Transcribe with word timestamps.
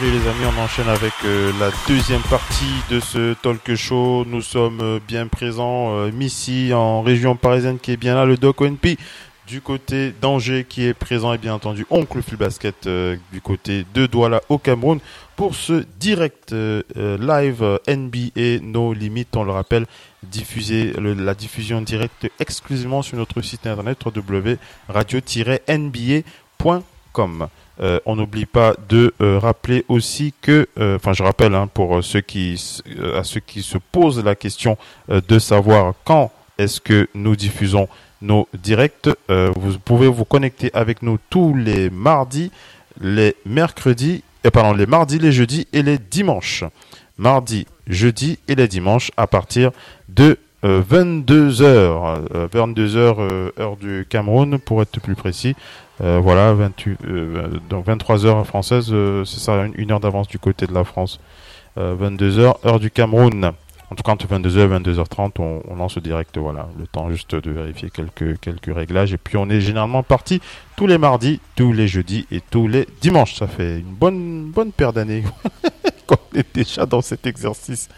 Allez 0.00 0.12
les 0.12 0.28
amis, 0.28 0.44
on 0.44 0.56
enchaîne 0.62 0.88
avec 0.88 1.12
euh, 1.24 1.50
la 1.58 1.70
deuxième 1.88 2.22
partie 2.22 2.72
de 2.88 3.00
ce 3.00 3.34
talk 3.34 3.74
show. 3.74 4.24
Nous 4.28 4.42
sommes 4.42 4.78
euh, 4.80 5.00
bien 5.08 5.26
présents, 5.26 5.96
euh, 5.96 6.12
Missy 6.12 6.72
en 6.72 7.02
région 7.02 7.34
parisienne 7.34 7.80
qui 7.80 7.90
est 7.90 7.96
bien 7.96 8.14
là, 8.14 8.24
le 8.24 8.36
Doc 8.36 8.60
ONP 8.60 8.96
du 9.48 9.60
côté 9.60 10.14
d'Angers 10.20 10.64
qui 10.68 10.84
est 10.84 10.94
présent 10.94 11.32
et 11.32 11.38
bien 11.38 11.52
entendu 11.52 11.84
Oncle 11.90 12.22
Full 12.22 12.38
Basket 12.38 12.88
du 13.32 13.40
côté 13.40 13.84
de 13.92 14.06
Douala 14.06 14.40
au 14.48 14.58
Cameroun 14.58 15.00
pour 15.34 15.56
ce 15.56 15.84
direct 15.98 16.52
live 16.52 17.80
NBA 17.88 18.60
No 18.62 18.92
Limit, 18.92 19.26
on 19.34 19.42
le 19.44 19.52
rappelle, 19.52 19.86
diffusé 20.22 20.92
la 20.98 21.34
diffusion 21.34 21.80
directe 21.80 22.28
exclusivement 22.38 23.00
sur 23.00 23.16
notre 23.16 23.40
site 23.40 23.66
internet 23.66 23.98
www.radio-nba.com. 24.04 26.82
Euh, 27.80 28.00
on 28.06 28.16
n'oublie 28.16 28.46
pas 28.46 28.74
de 28.88 29.14
euh, 29.20 29.38
rappeler 29.38 29.84
aussi 29.88 30.34
que, 30.42 30.68
euh, 30.80 30.96
enfin, 30.96 31.12
je 31.12 31.22
rappelle 31.22 31.54
hein, 31.54 31.68
pour 31.72 32.02
ceux 32.02 32.20
qui, 32.20 32.60
à 33.14 33.22
ceux 33.22 33.40
qui 33.40 33.62
se 33.62 33.78
posent 33.78 34.22
la 34.24 34.34
question 34.34 34.76
de 35.08 35.38
savoir 35.38 35.94
quand 36.04 36.32
est-ce 36.58 36.80
que 36.80 37.08
nous 37.14 37.36
diffusons 37.36 37.88
nos 38.20 38.48
directs, 38.52 39.08
vous 39.28 39.78
pouvez 39.84 40.08
vous 40.08 40.24
connecter 40.24 40.70
avec 40.74 41.02
nous 41.02 41.18
tous 41.30 41.54
les 41.54 41.88
mardis, 41.88 42.50
les 43.00 43.36
mercredis, 43.46 44.24
pardon, 44.52 44.72
les 44.72 44.86
mardis, 44.86 45.20
les 45.20 45.30
jeudis 45.30 45.68
et 45.72 45.82
les 45.82 45.98
dimanches. 45.98 46.64
Mardi, 47.16 47.66
jeudi 47.86 48.40
et 48.48 48.56
les 48.56 48.66
dimanches 48.66 49.12
à 49.16 49.28
partir 49.28 49.70
de 50.08 50.36
22h, 50.64 52.48
22h 52.52 53.52
heure 53.60 53.76
du 53.76 54.04
Cameroun 54.08 54.58
pour 54.58 54.82
être 54.82 55.00
plus 55.00 55.14
précis, 55.14 55.54
euh, 56.00 56.20
voilà, 56.22 56.52
28, 56.52 56.98
euh, 57.04 57.48
donc 57.68 57.86
23 57.86 58.26
heures 58.26 58.46
françaises, 58.46 58.88
euh, 58.92 59.24
c'est 59.24 59.40
ça, 59.40 59.66
une, 59.74 59.90
heure 59.90 60.00
d'avance 60.00 60.28
du 60.28 60.38
côté 60.38 60.66
de 60.66 60.74
la 60.74 60.84
France. 60.84 61.20
22 61.76 62.40
heures, 62.40 62.58
heure 62.66 62.80
du 62.80 62.90
Cameroun. 62.90 63.52
En 63.90 63.94
tout 63.94 64.02
cas, 64.02 64.10
entre 64.10 64.26
22h 64.26 64.58
et 64.58 64.66
22h30, 64.66 65.30
on, 65.38 65.62
on, 65.68 65.76
lance 65.76 65.96
direct, 65.98 66.36
voilà, 66.36 66.68
le 66.76 66.88
temps 66.88 67.08
juste 67.08 67.36
de 67.36 67.52
vérifier 67.52 67.88
quelques, 67.88 68.40
quelques 68.40 68.74
réglages. 68.74 69.12
Et 69.12 69.16
puis, 69.16 69.36
on 69.36 69.48
est 69.48 69.60
généralement 69.60 70.02
parti 70.02 70.40
tous 70.76 70.88
les 70.88 70.98
mardis, 70.98 71.40
tous 71.54 71.72
les 71.72 71.86
jeudis 71.86 72.26
et 72.32 72.40
tous 72.40 72.66
les 72.66 72.88
dimanches. 73.00 73.34
Ça 73.36 73.46
fait 73.46 73.78
une 73.78 73.94
bonne, 73.94 74.50
bonne 74.50 74.72
paire 74.72 74.92
d'années 74.92 75.22
qu'on 76.08 76.16
est 76.34 76.52
déjà 76.52 76.84
dans 76.84 77.00
cet 77.00 77.28
exercice. 77.28 77.88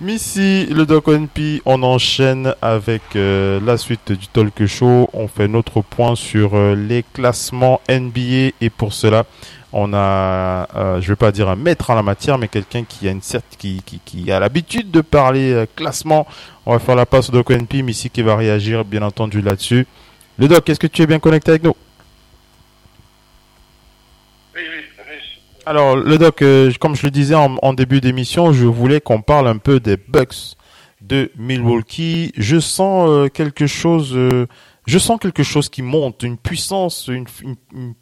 Missy, 0.00 0.66
le 0.66 0.86
Doc 0.86 1.08
NP, 1.08 1.60
on 1.66 1.82
enchaîne 1.82 2.54
avec 2.62 3.02
euh, 3.16 3.58
la 3.60 3.76
suite 3.76 4.12
du 4.12 4.28
talk 4.28 4.64
show. 4.66 5.10
On 5.12 5.26
fait 5.26 5.48
notre 5.48 5.80
point 5.80 6.14
sur 6.14 6.54
euh, 6.54 6.76
les 6.76 7.02
classements 7.02 7.80
NBA 7.90 8.52
et 8.60 8.70
pour 8.70 8.92
cela, 8.92 9.24
on 9.72 9.92
a, 9.92 10.68
euh, 10.76 11.00
je 11.00 11.08
vais 11.08 11.16
pas 11.16 11.32
dire 11.32 11.48
un 11.48 11.56
maître 11.56 11.90
en 11.90 11.96
la 11.96 12.04
matière, 12.04 12.38
mais 12.38 12.46
quelqu'un 12.46 12.84
qui 12.84 13.08
a 13.08 13.10
une 13.10 13.20
qui, 13.58 13.82
qui, 13.82 14.30
a 14.30 14.38
l'habitude 14.38 14.92
de 14.92 15.00
parler 15.00 15.64
classement. 15.74 16.28
On 16.64 16.72
va 16.72 16.78
faire 16.78 16.94
la 16.94 17.04
passe 17.04 17.30
au 17.30 17.32
Doc 17.32 17.50
NP, 17.50 17.82
Missy 17.82 18.08
qui 18.08 18.22
va 18.22 18.36
réagir 18.36 18.84
bien 18.84 19.02
entendu 19.02 19.42
là-dessus. 19.42 19.84
Le 20.38 20.46
Doc, 20.46 20.68
est-ce 20.68 20.78
que 20.78 20.86
tu 20.86 21.02
es 21.02 21.06
bien 21.08 21.18
connecté 21.18 21.50
avec 21.50 21.64
nous 21.64 21.74
Oui, 24.54 24.62
oui. 24.62 24.84
Alors, 25.68 25.96
le 25.96 26.16
doc, 26.16 26.40
euh, 26.40 26.72
comme 26.80 26.96
je 26.96 27.02
le 27.02 27.10
disais 27.10 27.34
en, 27.34 27.74
début 27.74 28.00
d'émission, 28.00 28.54
je 28.54 28.64
voulais 28.64 29.02
qu'on 29.02 29.20
parle 29.20 29.46
un 29.48 29.58
peu 29.58 29.80
des 29.80 29.98
Bucks 29.98 30.56
de 31.02 31.30
Milwaukee. 31.36 32.32
Je 32.38 32.58
sens 32.58 33.06
euh, 33.10 33.28
quelque 33.28 33.66
chose, 33.66 34.12
euh, 34.16 34.46
je 34.88 34.98
sens 34.98 35.18
quelque 35.20 35.42
chose 35.42 35.68
qui 35.68 35.82
monte, 35.82 36.22
une 36.22 36.38
puissance, 36.38 37.08
une, 37.08 37.26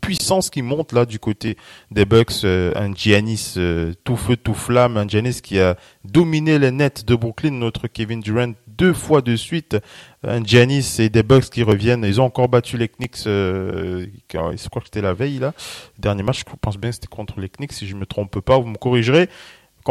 puissance 0.01 0.51
qui 0.51 0.63
monte 0.63 0.93
là 0.93 1.05
du 1.05 1.19
côté 1.19 1.57
des 1.91 2.05
Bucks. 2.05 2.45
un 2.45 2.95
Giannis 2.95 3.59
tout 4.05 4.17
feu 4.17 4.37
tout 4.37 4.55
flamme, 4.55 4.97
un 4.97 5.09
Giannis 5.09 5.41
qui 5.43 5.59
a 5.59 5.77
dominé 6.05 6.59
les 6.59 6.71
nets 6.71 7.05
de 7.05 7.15
Brooklyn, 7.17 7.51
notre 7.51 7.89
Kevin 7.89 8.21
Durant 8.21 8.53
deux 8.77 8.93
fois 8.93 9.21
de 9.21 9.37
suite. 9.37 9.77
Un 10.23 10.43
Giannis 10.45 10.97
et 10.99 11.09
des 11.09 11.23
Bucks 11.23 11.51
qui 11.51 11.63
reviennent. 11.63 12.05
Ils 12.05 12.21
ont 12.21 12.25
encore 12.25 12.49
battu 12.49 12.77
les 12.77 12.89
Knicks. 12.89 13.27
Euh, 13.27 14.07
je 14.33 14.69
crois 14.69 14.81
que 14.81 14.87
c'était 14.87 15.03
la 15.03 15.13
veille 15.13 15.39
là. 15.39 15.55
Dernier 15.99 16.23
match, 16.23 16.41
je 16.41 16.57
pense 16.61 16.77
bien 16.77 16.91
que 16.91 16.97
c'était 16.97 17.07
contre 17.09 17.41
les 17.41 17.49
Knicks. 17.49 17.73
Si 17.73 17.87
je 17.87 17.97
me 17.97 18.07
trompe 18.07 18.41
pas, 18.41 18.59
vous 18.59 18.69
me 18.69 18.77
corrigerez. 18.77 19.29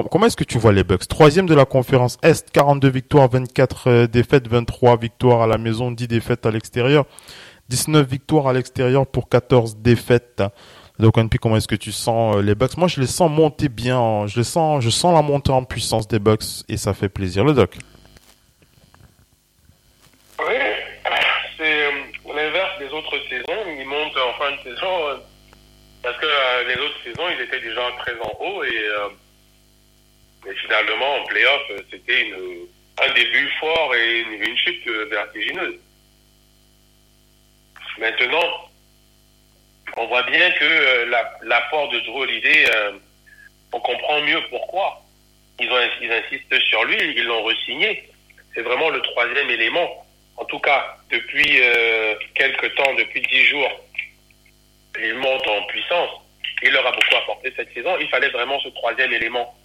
Comment 0.04 0.26
est-ce 0.26 0.36
que 0.36 0.44
tu 0.44 0.58
vois 0.58 0.74
les 0.74 0.84
Bucks? 0.84 1.08
Troisième 1.08 1.46
de 1.46 1.56
la 1.56 1.64
conférence 1.64 2.18
Est, 2.22 2.52
42 2.52 2.90
victoires, 2.90 3.30
24 3.30 3.88
euh, 3.88 4.08
défaites, 4.08 4.46
23 4.48 4.98
victoires 4.98 5.42
à 5.44 5.48
la 5.48 5.58
maison, 5.58 5.90
10 5.90 6.10
défaites 6.10 6.46
à 6.46 6.52
l'extérieur. 6.52 7.06
19 7.70 8.06
victoires 8.06 8.48
à 8.48 8.54
l'extérieur 8.54 9.08
pour 9.08 9.30
14 9.30 9.78
défaites. 9.78 10.44
Donc, 11.00 11.16
puis 11.30 11.40
comment 11.40 11.56
est-ce 11.56 11.70
que 11.70 11.76
tu 11.76 11.94
sens 11.94 12.36
euh, 12.36 12.42
les 12.42 12.56
Bucks? 12.56 12.76
Moi, 12.76 12.90
je 12.90 13.00
les 13.00 13.08
sens 13.08 13.32
monter 13.32 13.70
bien. 13.70 14.28
Je 14.28 14.38
les 14.38 14.44
sens, 14.44 14.84
je 14.84 14.90
sens 14.90 15.14
la 15.14 15.22
montée 15.22 15.52
en 15.52 15.64
puissance 15.64 16.10
des 16.10 16.20
Bucks 16.20 16.66
et 16.68 16.76
ça 16.76 16.94
fait 16.94 17.10
plaisir. 17.10 17.46
Le 17.46 17.54
Doc? 17.54 17.78
Oui, 20.40 20.56
c'est 21.58 21.86
euh, 21.86 21.92
l'inverse 22.36 22.80
des 22.80 22.90
autres 22.90 23.16
saisons. 23.30 23.62
Ils 23.80 23.88
montent 23.88 24.18
en 24.18 24.34
fin 24.38 24.52
de 24.52 24.76
saison 24.76 25.22
parce 26.04 26.18
que 26.18 26.26
les 26.68 26.76
autres 26.76 26.98
saisons, 27.04 27.30
ils 27.30 27.42
étaient 27.42 27.62
déjà 27.62 27.82
très 28.00 28.14
en 28.20 28.32
haut 28.42 28.64
et, 28.64 28.90
finalement, 30.54 31.16
en 31.16 31.24
playoff, 31.26 31.62
c'était 31.92 32.32
un 33.02 33.14
début 33.14 33.50
fort 33.60 33.96
et 33.96 34.20
une, 34.22 34.58
chute 34.58 34.88
vertigineuse. 34.88 35.76
Maintenant, 37.98 38.70
on 39.98 40.08
voit 40.08 40.24
bien 40.24 40.52
que 40.52 41.10
l'apport 41.44 41.90
de 41.90 42.00
Drew 42.00 42.22
Holiday, 42.22 42.66
on 43.72 43.80
comprend 43.80 44.22
mieux 44.22 44.42
pourquoi. 44.50 45.02
Ils, 45.60 45.72
insistent 45.72 46.60
sur 46.70 46.84
lui, 46.86 46.98
ils 47.16 47.26
l'ont 47.26 47.44
resigné. 47.44 48.10
C'est 48.54 48.62
vraiment 48.62 48.90
le 48.90 49.02
troisième 49.02 49.50
élément 49.50 50.06
en 50.38 50.46
tout 50.46 50.60
cas, 50.60 50.98
depuis 51.10 51.62
euh, 51.62 52.16
quelques 52.34 52.76
temps, 52.76 52.94
depuis 52.96 53.22
dix 53.22 53.46
jours, 53.46 53.72
il 55.00 55.14
monte 55.16 55.48
en 55.48 55.64
puissance. 55.64 56.10
Il 56.62 56.72
leur 56.72 56.86
a 56.86 56.92
beaucoup 56.92 57.16
apporté 57.16 57.54
cette 57.56 57.74
saison. 57.74 57.98
Il 58.00 58.08
fallait 58.10 58.30
vraiment 58.30 58.60
ce 58.60 58.70
troisième 58.70 59.14
élément 59.14 59.56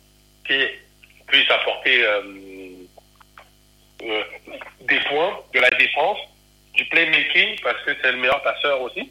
puisse 1.27 1.51
apporter 1.51 2.05
euh, 2.05 2.23
euh, 4.03 4.23
des 4.83 5.01
points, 5.01 5.41
de 5.53 5.61
la 5.61 5.71
défense, 5.71 6.19
du 6.75 6.85
playmaking, 6.87 7.61
parce 7.63 7.83
que 7.83 7.97
c'est 8.01 8.13
le 8.13 8.19
meilleur 8.19 8.43
passeur 8.43 8.81
aussi. 8.81 9.11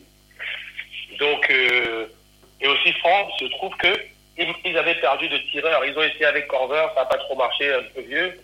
Donc, 1.20 1.50
et 1.50 2.68
aussi 2.68 2.94
France, 2.94 3.34
je 3.42 3.48
trouve 3.48 3.76
que 3.78 3.94
ils, 4.66 4.78
avaient 4.78 4.96
perdu 4.96 5.28
de 5.28 5.38
tireurs. 5.38 5.84
Ils 5.86 5.98
ont 5.98 6.04
essayé 6.04 6.26
avec 6.26 6.48
Corver, 6.48 6.86
ça 6.96 7.02
n'a 7.02 7.06
pas 7.06 7.18
trop 7.18 7.36
marché, 7.36 7.74
un 7.74 7.84
peu 7.94 8.02
vieux. 8.02 8.40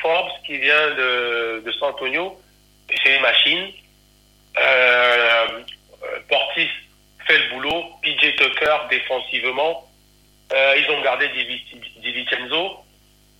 Forbes, 0.00 0.30
qui 0.46 0.58
vient 0.58 0.90
de, 0.90 1.62
de 1.64 1.72
San 1.72 1.90
Antonio, 1.90 2.40
c'est 3.02 3.16
une 3.16 3.22
machine. 3.22 3.72
Euh, 4.58 5.60
Portis 6.28 6.68
fait 7.26 7.38
le 7.38 7.54
boulot. 7.54 7.84
PJ 8.02 8.36
Tucker 8.36 8.76
défensivement. 8.90 9.88
Euh, 10.52 10.76
ils 10.78 10.90
ont 10.90 11.02
gardé 11.02 11.28
Di, 11.28 11.62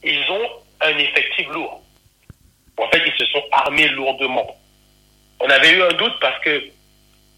Ils 0.05 0.31
ont 0.31 0.50
un 0.81 0.99
effectif 0.99 1.49
lourd. 1.49 1.83
En 2.78 2.89
fait, 2.89 3.03
ils 3.06 3.19
se 3.19 3.27
sont 3.27 3.43
armés 3.53 3.88
lourdement. 3.88 4.56
On 5.41 5.50
avait 5.50 5.73
eu 5.73 5.82
un 5.82 5.93
doute 5.93 6.19
parce 6.20 6.38
que 6.41 6.64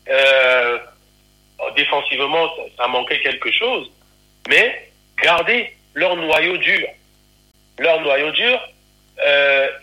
euh, 0.08 0.78
défensivement, 1.76 2.48
ça, 2.76 2.86
manquait 2.88 3.20
quelque 3.20 3.50
chose. 3.50 3.90
Mais 4.48 4.90
garder 5.22 5.74
leur 5.94 6.16
noyau 6.16 6.56
dur. 6.58 6.86
Leur 7.78 8.00
noyau 8.00 8.30
dur 8.32 8.60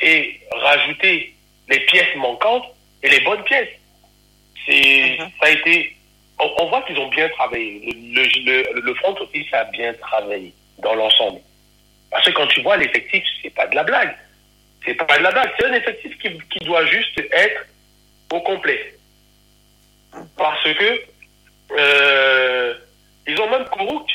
et 0.01 0.39
rajouter 0.51 1.33
les 1.69 1.79
pièces 1.81 2.15
manquantes 2.15 2.65
et 3.03 3.09
les 3.09 3.19
bonnes 3.21 3.43
pièces. 3.43 3.69
C'est, 4.65 5.17
mhm. 5.19 5.29
ça 5.39 5.47
a 5.47 5.49
été, 5.49 5.95
on, 6.41 6.65
voit 6.67 6.81
qu'ils 6.83 6.97
ont 6.97 7.07
bien 7.09 7.29
travaillé. 7.29 7.93
Le, 7.95 8.93
front 8.95 9.15
office 9.19 9.53
a 9.53 9.65
bien 9.65 9.93
travaillé 9.93 10.53
dans 10.79 10.95
l'ensemble. 10.95 11.39
Parce 12.09 12.25
que 12.25 12.31
quand 12.31 12.47
tu 12.47 12.61
vois 12.61 12.77
l'effectif, 12.77 13.23
c'est 13.41 13.53
pas 13.53 13.67
de 13.67 13.75
la 13.75 13.83
blague. 13.83 14.15
C'est 14.85 14.95
pas 14.95 15.17
de 15.17 15.23
la 15.23 15.31
blague. 15.31 15.51
C'est 15.57 15.65
un 15.65 15.73
effectif 15.73 16.17
qui, 16.17 16.59
doit 16.65 16.85
juste 16.85 17.19
être 17.31 17.65
au 18.31 18.41
complet. 18.41 18.95
Parce 20.37 20.63
que 20.63 21.01
euh, 21.77 22.73
ils 23.27 23.39
ont 23.39 23.49
même 23.49 23.65
Kourouch, 23.65 24.11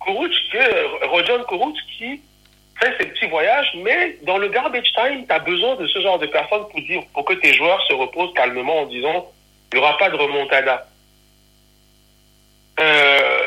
Kourouch, 0.00 0.34
que 0.52 1.06
Rojan 1.06 1.42
Kourouch 1.44 1.78
qui 1.98 2.20
fait 2.80 2.94
ces 2.98 3.06
petits 3.06 3.26
voyages, 3.26 3.70
mais 3.76 4.18
dans 4.22 4.38
le 4.38 4.48
garbage 4.48 4.90
time, 4.94 5.26
tu 5.26 5.32
as 5.32 5.38
besoin 5.38 5.76
de 5.76 5.86
ce 5.86 6.00
genre 6.00 6.18
de 6.18 6.26
personnes 6.26 6.66
pour 6.70 6.80
dire, 6.80 7.02
pour 7.12 7.24
que 7.24 7.34
tes 7.34 7.52
joueurs 7.54 7.82
se 7.86 7.92
reposent 7.92 8.32
calmement 8.34 8.80
en 8.80 8.86
disant, 8.86 9.30
il 9.72 9.78
n'y 9.78 9.84
aura 9.84 9.96
pas 9.98 10.10
de 10.10 10.16
remontada. 10.16 10.86
Euh, 12.80 13.44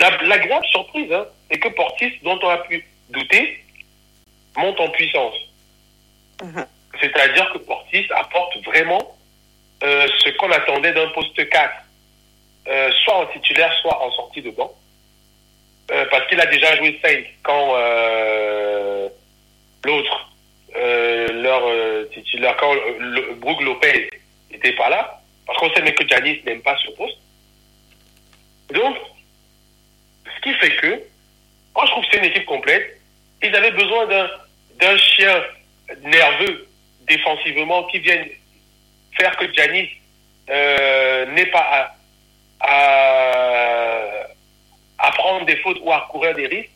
la, 0.00 0.38
grave 0.38 0.64
surprise, 0.64 1.12
hein, 1.12 1.26
c'est 1.50 1.58
que 1.58 1.68
Portis, 1.68 2.12
dont 2.22 2.38
on 2.42 2.48
a 2.48 2.58
pu 2.58 2.86
douter, 3.10 3.64
monte 4.56 4.80
en 4.80 4.88
puissance. 4.88 5.34
Mhm. 6.42 6.66
C'est-à-dire 7.00 7.52
que 7.52 7.58
Portis 7.58 8.06
apporte 8.10 8.56
vraiment 8.64 9.16
euh, 9.82 10.06
ce 10.18 10.30
qu'on 10.30 10.50
attendait 10.50 10.92
d'un 10.92 11.08
poste 11.08 11.48
4, 11.48 11.72
euh, 12.68 12.90
soit 13.04 13.16
en 13.16 13.26
titulaire, 13.26 13.72
soit 13.82 14.02
en 14.02 14.10
sortie 14.12 14.42
de 14.42 14.50
banc. 14.50 14.72
Euh, 15.90 16.06
parce 16.10 16.26
qu'il 16.28 16.40
a 16.40 16.46
déjà 16.46 16.74
joué 16.76 16.98
5 17.02 17.24
quand 17.42 17.74
l'autre, 19.84 20.30
leur 20.74 22.08
titulaire, 22.10 22.56
quand 22.56 22.72
le, 22.98 23.34
Brooke 23.34 23.60
Lopez 23.62 24.08
n'était 24.50 24.72
pas 24.72 24.88
là, 24.88 25.20
parce 25.46 25.58
qu'on 25.58 25.70
sait 25.74 25.82
même 25.82 25.94
que 25.94 26.08
Janis 26.08 26.40
n'aime 26.46 26.62
pas 26.62 26.76
ce 26.84 26.90
poste. 26.92 27.18
Donc, 28.72 28.96
ce 30.24 30.40
qui 30.42 30.54
fait 30.54 30.76
que, 30.76 31.02
moi 31.74 31.84
je 31.86 31.90
trouve 31.90 32.04
que 32.04 32.10
c'est 32.12 32.18
une 32.18 32.24
équipe 32.24 32.46
complète. 32.46 33.00
Ils 33.42 33.54
avaient 33.54 33.72
besoin 33.72 34.06
d'un 34.06 34.96
chien 34.96 35.42
nerveux 36.02 36.66
défensivement 37.06 37.84
qui 37.84 37.98
vienne 37.98 38.26
faire 39.18 39.36
que 39.36 39.52
Janis 39.52 39.90
euh, 40.50 41.26
n'ait 41.26 41.46
pas 41.46 41.94
à, 42.60 44.26
à, 44.98 45.12
prendre 45.12 45.46
des 45.46 45.56
fautes 45.56 45.78
ou 45.82 45.92
à 45.92 46.06
courir 46.10 46.34
des 46.34 46.46
risques. 46.46 46.70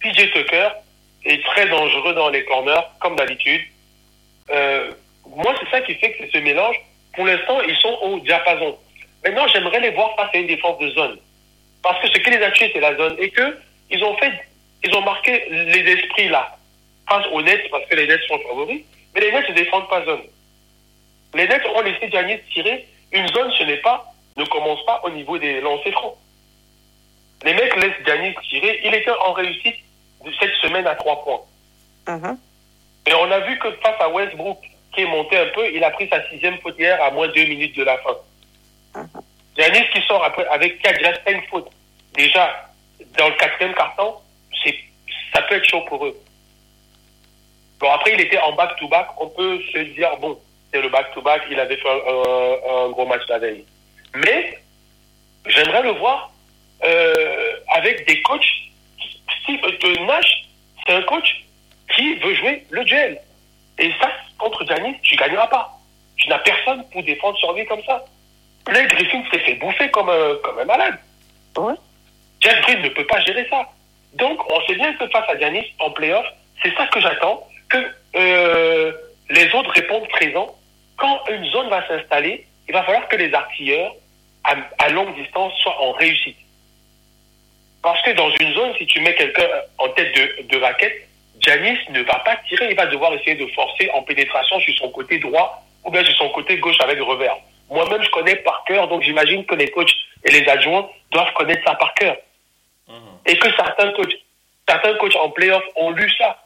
PJ 0.00 0.30
Tucker 0.32 0.68
est 1.24 1.42
très 1.44 1.66
dangereux 1.68 2.14
dans 2.14 2.28
les 2.28 2.44
corners, 2.44 2.86
comme 3.00 3.16
d'habitude. 3.16 3.62
Euh, 4.50 4.92
moi, 5.26 5.54
c'est 5.60 5.70
ça 5.70 5.80
qui 5.82 5.94
fait 5.94 6.12
que 6.12 6.30
ce 6.30 6.38
mélange, 6.38 6.76
pour 7.14 7.24
l'instant, 7.24 7.60
ils 7.62 7.76
sont 7.76 7.98
au 8.02 8.18
diapason. 8.20 8.76
Maintenant, 9.24 9.46
j'aimerais 9.48 9.80
les 9.80 9.90
voir 9.90 10.14
face 10.16 10.30
à 10.34 10.38
une 10.38 10.46
défense 10.46 10.78
de 10.78 10.90
zone. 10.90 11.18
Parce 11.84 12.00
que 12.00 12.08
ce 12.08 12.18
qui 12.18 12.30
les 12.30 12.42
a 12.42 12.50
tués, 12.50 12.70
c'est 12.72 12.80
la 12.80 12.96
zone. 12.96 13.14
Et 13.18 13.30
que 13.30 13.58
ils 13.90 14.02
ont 14.02 14.16
fait, 14.16 14.32
ils 14.82 14.94
ont 14.96 15.02
marqué 15.02 15.44
les 15.50 15.92
esprits 15.92 16.28
là. 16.28 16.56
Face 17.08 17.26
aux 17.30 17.42
Nets, 17.42 17.70
parce 17.70 17.84
que 17.86 17.94
les 17.94 18.06
Nets 18.08 18.26
sont 18.26 18.38
favoris. 18.38 18.82
Mais 19.14 19.20
les 19.20 19.30
Nets 19.30 19.48
ne 19.50 19.54
défendent 19.54 19.88
pas 19.88 20.04
zone. 20.04 20.22
Les 21.34 21.46
Nets 21.46 21.66
ont 21.76 21.82
laissé 21.82 22.10
Giannis 22.10 22.40
tirer. 22.52 22.88
Une 23.12 23.28
zone, 23.28 23.52
ce 23.58 23.64
n'est 23.64 23.76
pas, 23.76 24.12
ne 24.36 24.44
commence 24.46 24.84
pas 24.86 25.00
au 25.04 25.10
niveau 25.10 25.38
des 25.38 25.60
lancers 25.60 25.92
francs. 25.92 26.16
Les 27.44 27.52
mecs 27.52 27.76
laissent 27.76 28.04
Giannis 28.06 28.34
tirer. 28.48 28.80
Il 28.84 28.94
était 28.94 29.10
en 29.10 29.32
réussite 29.32 29.76
de 30.24 30.32
cette 30.40 30.54
semaine 30.62 30.86
à 30.86 30.94
trois 30.94 31.22
points. 31.22 31.42
Uh-huh. 32.06 32.36
Et 33.06 33.14
on 33.14 33.30
a 33.30 33.40
vu 33.40 33.58
que 33.58 33.70
face 33.72 34.00
à 34.00 34.08
Westbrook, 34.08 34.58
qui 34.92 35.02
est 35.02 35.06
monté 35.06 35.36
un 35.36 35.46
peu, 35.48 35.70
il 35.72 35.84
a 35.84 35.90
pris 35.90 36.08
sa 36.08 36.26
sixième 36.30 36.58
fautière 36.60 37.02
à 37.02 37.10
moins 37.10 37.28
de 37.28 37.32
deux 37.32 37.44
minutes 37.44 37.76
de 37.76 37.84
la 37.84 37.98
fin. 37.98 38.16
Uh-huh. 38.94 39.22
Giannis 39.56 39.86
qui 39.92 40.00
sort 40.08 40.24
après 40.24 40.46
avec 40.46 40.82
déjà 40.82 41.12
cinq 41.24 41.46
fautes. 41.48 41.70
Déjà, 42.14 42.70
dans 43.18 43.28
le 43.28 43.34
quatrième 43.34 43.74
carton, 43.74 44.14
c'est, 44.62 44.76
ça 45.32 45.42
peut 45.42 45.56
être 45.56 45.68
chaud 45.68 45.82
pour 45.82 46.06
eux. 46.06 46.16
Bon, 47.80 47.90
après, 47.90 48.14
il 48.14 48.20
était 48.20 48.38
en 48.38 48.52
back-to-back. 48.52 49.08
On 49.18 49.28
peut 49.28 49.60
se 49.72 49.78
dire, 49.78 50.16
bon, 50.18 50.38
c'est 50.72 50.80
le 50.80 50.88
back-to-back, 50.88 51.42
il 51.50 51.58
avait 51.58 51.76
fait 51.76 51.88
un, 51.88 52.88
gros 52.90 53.06
match 53.06 53.22
la 53.28 53.38
veille. 53.38 53.64
Mais, 54.14 54.58
j'aimerais 55.46 55.82
le 55.82 55.90
voir 55.90 56.32
euh, 56.84 57.56
avec 57.74 58.06
des 58.06 58.22
coachs. 58.22 58.44
Steve 59.42 59.60
de 59.60 60.06
Nash, 60.06 60.48
c'est 60.86 60.94
un 60.94 61.02
coach 61.02 61.44
qui 61.94 62.14
veut 62.14 62.34
jouer 62.34 62.64
le 62.70 62.84
duel. 62.84 63.20
Et 63.78 63.90
ça, 64.00 64.10
contre 64.38 64.64
Giannis, 64.64 64.96
tu 65.02 65.14
ne 65.14 65.20
gagneras 65.20 65.48
pas. 65.48 65.78
Tu 66.16 66.28
n'as 66.28 66.38
personne 66.38 66.84
pour 66.90 67.02
défendre 67.02 67.36
sur 67.38 67.52
lui 67.52 67.66
comme 67.66 67.82
ça. 67.84 68.04
Blake 68.64 68.88
Griffin 68.88 69.22
s'est 69.30 69.40
fait 69.40 69.54
bouffer 69.56 69.90
comme 69.90 70.08
un, 70.08 70.36
comme 70.42 70.58
un 70.60 70.64
malade. 70.64 70.98
Ouais. 71.56 71.74
Jeff 72.44 72.60
Green 72.60 72.82
ne 72.82 72.88
peut 72.90 73.06
pas 73.06 73.20
gérer 73.20 73.46
ça. 73.48 73.68
Donc, 74.14 74.38
on 74.52 74.60
sait 74.66 74.74
bien 74.74 74.92
que 74.94 75.08
face 75.08 75.28
à 75.28 75.38
Giannis 75.38 75.72
en 75.80 75.90
playoff, 75.90 76.26
c'est 76.62 76.74
ça 76.76 76.86
que 76.86 77.00
j'attends, 77.00 77.48
que 77.70 77.78
euh, 78.16 78.92
les 79.30 79.52
autres 79.54 79.70
répondent 79.70 80.08
présents. 80.08 80.54
Quand 80.96 81.20
une 81.28 81.46
zone 81.46 81.68
va 81.70 81.86
s'installer, 81.88 82.46
il 82.68 82.74
va 82.74 82.82
falloir 82.84 83.08
que 83.08 83.16
les 83.16 83.32
artilleurs 83.32 83.92
à, 84.44 84.88
longue 84.90 85.14
distance 85.16 85.52
soient 85.62 85.80
en 85.80 85.92
réussite. 85.92 86.36
Parce 87.82 88.00
que 88.02 88.10
dans 88.12 88.30
une 88.30 88.52
zone, 88.52 88.72
si 88.78 88.86
tu 88.86 89.00
mets 89.00 89.14
quelqu'un 89.14 89.48
en 89.78 89.88
tête 89.88 90.14
de, 90.48 90.56
raquette, 90.58 91.08
Janis 91.40 91.78
ne 91.90 92.02
va 92.02 92.18
pas 92.20 92.36
tirer, 92.48 92.70
il 92.70 92.76
va 92.76 92.86
devoir 92.86 93.12
essayer 93.14 93.34
de 93.34 93.46
forcer 93.48 93.90
en 93.92 94.02
pénétration 94.02 94.60
sur 94.60 94.74
son 94.76 94.90
côté 94.90 95.18
droit 95.18 95.62
ou 95.82 95.90
bien 95.90 96.04
sur 96.04 96.14
son 96.16 96.28
côté 96.28 96.58
gauche 96.58 96.80
avec 96.80 97.00
revers. 97.00 97.36
Moi-même, 97.70 98.02
je 98.02 98.10
connais 98.10 98.36
par 98.36 98.64
cœur, 98.66 98.86
donc 98.88 99.02
j'imagine 99.02 99.44
que 99.44 99.54
les 99.54 99.70
coachs 99.70 99.92
et 100.24 100.30
les 100.30 100.46
adjoints 100.48 100.88
doivent 101.10 101.32
connaître 101.32 101.62
ça 101.66 101.74
par 101.74 101.92
cœur. 101.94 102.16
Et 103.26 103.36
que 103.38 103.50
certains 103.56 103.92
coachs, 103.92 104.14
certains 104.68 104.94
coachs 104.94 105.16
en 105.16 105.30
playoff 105.30 105.64
ont 105.76 105.90
lu 105.90 106.10
ça. 106.18 106.40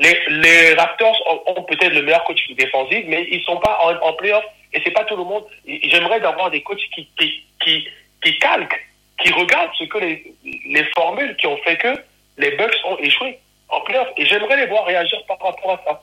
Les, 0.00 0.74
Raptors 0.74 1.16
ont, 1.46 1.62
peut-être 1.64 1.92
le 1.92 2.02
meilleur 2.02 2.22
coach 2.24 2.40
défensif, 2.56 3.04
mais 3.08 3.26
ils 3.30 3.42
sont 3.42 3.58
pas 3.58 3.78
en, 3.82 4.08
en 4.08 4.12
playoff. 4.14 4.44
Et 4.72 4.80
c'est 4.84 4.92
pas 4.92 5.04
tout 5.04 5.16
le 5.16 5.24
monde. 5.24 5.44
J'aimerais 5.66 6.20
d'avoir 6.20 6.50
des 6.50 6.62
coachs 6.62 6.80
qui, 6.94 7.08
qui, 7.18 7.88
qui, 8.22 8.38
calquent, 8.38 8.86
qui 9.22 9.32
regardent 9.32 9.72
ce 9.78 9.84
que 9.84 9.98
les, 9.98 10.34
les 10.44 10.84
formules 10.96 11.36
qui 11.36 11.46
ont 11.46 11.56
fait 11.58 11.76
que 11.76 11.94
les 12.38 12.52
Bucks 12.52 12.76
ont 12.84 12.96
échoué 12.98 13.38
en 13.68 13.80
playoff. 13.80 14.08
Et 14.16 14.24
j'aimerais 14.26 14.56
les 14.56 14.66
voir 14.66 14.84
réagir 14.84 15.18
par 15.26 15.38
rapport 15.40 15.72
à 15.72 15.82
ça. 15.84 16.02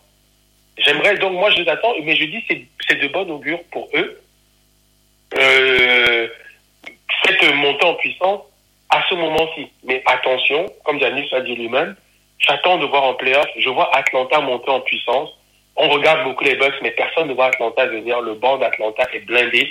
J'aimerais 0.77 1.17
donc, 1.17 1.33
moi 1.33 1.49
je 1.51 1.61
les 1.61 1.69
attends, 1.69 1.93
mais 2.03 2.15
je 2.15 2.25
dis 2.25 2.43
c'est 2.47 2.95
de 2.95 3.07
bon 3.07 3.29
augure 3.31 3.63
pour 3.71 3.87
eux 3.93 4.21
euh, 5.37 6.27
cette 7.23 7.53
montée 7.55 7.85
en 7.85 7.95
puissance 7.95 8.41
à 8.95 9.03
ce 9.09 9.15
moment-ci. 9.15 9.67
Mais 9.83 10.01
attention, 10.05 10.65
comme 10.83 10.99
Janis 10.99 11.27
a 11.33 11.41
dit 11.41 11.55
lui-même, 11.55 11.95
j'attends 12.39 12.77
de 12.77 12.85
voir 12.85 13.03
en 13.03 13.13
playoff, 13.13 13.47
je 13.57 13.69
vois 13.69 13.95
Atlanta 13.95 14.39
monter 14.39 14.69
en 14.69 14.81
puissance. 14.81 15.29
On 15.75 15.89
regarde 15.89 16.23
beaucoup 16.23 16.45
les 16.45 16.55
Bucks, 16.55 16.81
mais 16.81 16.91
personne 16.91 17.27
ne 17.27 17.33
voit 17.33 17.47
Atlanta 17.47 17.85
venir. 17.85 18.21
Le 18.21 18.35
banc 18.35 18.57
d'Atlanta 18.57 19.03
est 19.13 19.19
blindé. 19.19 19.69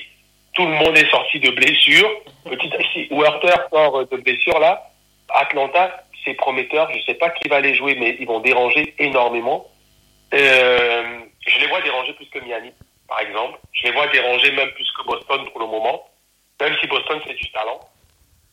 Tout 0.53 0.67
le 0.67 0.73
monde 0.73 0.97
est 0.97 1.11
sorti 1.11 1.41
de 1.41 1.51
blessure. 1.51 2.11
Petit, 2.45 2.71
si 2.93 3.09
Werther 3.11 3.55
sort 3.73 4.07
de 4.07 4.17
blessure 4.19 4.59
là, 4.59 4.91
Atlanta, 5.31 6.05
c'est 6.25 6.35
prometteur. 6.35 6.91
Je 6.93 6.99
ne 6.99 7.03
sais 7.03 7.15
pas 7.15 7.31
qui 7.31 7.49
va 7.49 7.61
les 7.61 7.75
jouer, 7.75 7.97
mais 7.99 8.17
ils 8.21 8.27
vont 8.27 8.41
déranger 8.41 8.95
énormément. 8.99 9.67
Euh, 10.35 11.21
je 11.47 11.59
les 11.59 11.67
vois 11.69 11.81
déranger 11.81 12.13
plus 12.13 12.27
que 12.27 12.39
Miami 12.41 12.73
par 13.09 13.21
exemple. 13.21 13.59
Je 13.73 13.87
les 13.87 13.93
vois 13.93 14.07
déranger 14.09 14.53
même 14.53 14.71
plus 14.73 14.91
que 14.99 15.07
Boston 15.07 15.49
pour 15.51 15.61
le 15.61 15.67
moment, 15.67 16.09
même 16.61 16.75
si 16.81 16.87
Boston 16.87 17.21
c'est 17.27 17.35
du 17.35 17.51
talent. 17.53 17.81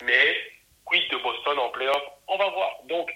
Mais 0.06 0.51
quid 0.92 1.04
de 1.10 1.18
Boston 1.24 1.58
en 1.58 1.70
playoff 1.70 2.02
On 2.28 2.38
va 2.38 2.50
voir. 2.50 2.72
Donc, 2.90 3.10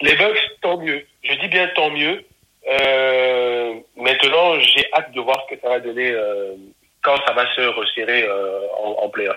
les 0.00 0.14
Bucks, 0.16 0.38
tant 0.60 0.78
mieux. 0.78 1.04
Je 1.22 1.34
dis 1.40 1.48
bien 1.48 1.68
tant 1.74 1.90
mieux. 1.90 2.24
Euh, 2.68 3.74
maintenant, 3.96 4.58
j'ai 4.60 4.84
hâte 4.94 5.12
de 5.12 5.20
voir 5.20 5.44
ce 5.48 5.54
que 5.54 5.60
ça 5.60 5.68
va 5.68 5.80
donner 5.80 6.10
euh, 6.10 6.54
quand 7.02 7.16
ça 7.26 7.32
va 7.32 7.52
se 7.54 7.60
resserrer 7.60 8.22
euh, 8.22 8.60
en, 8.84 9.04
en 9.04 9.08
playoff. 9.08 9.36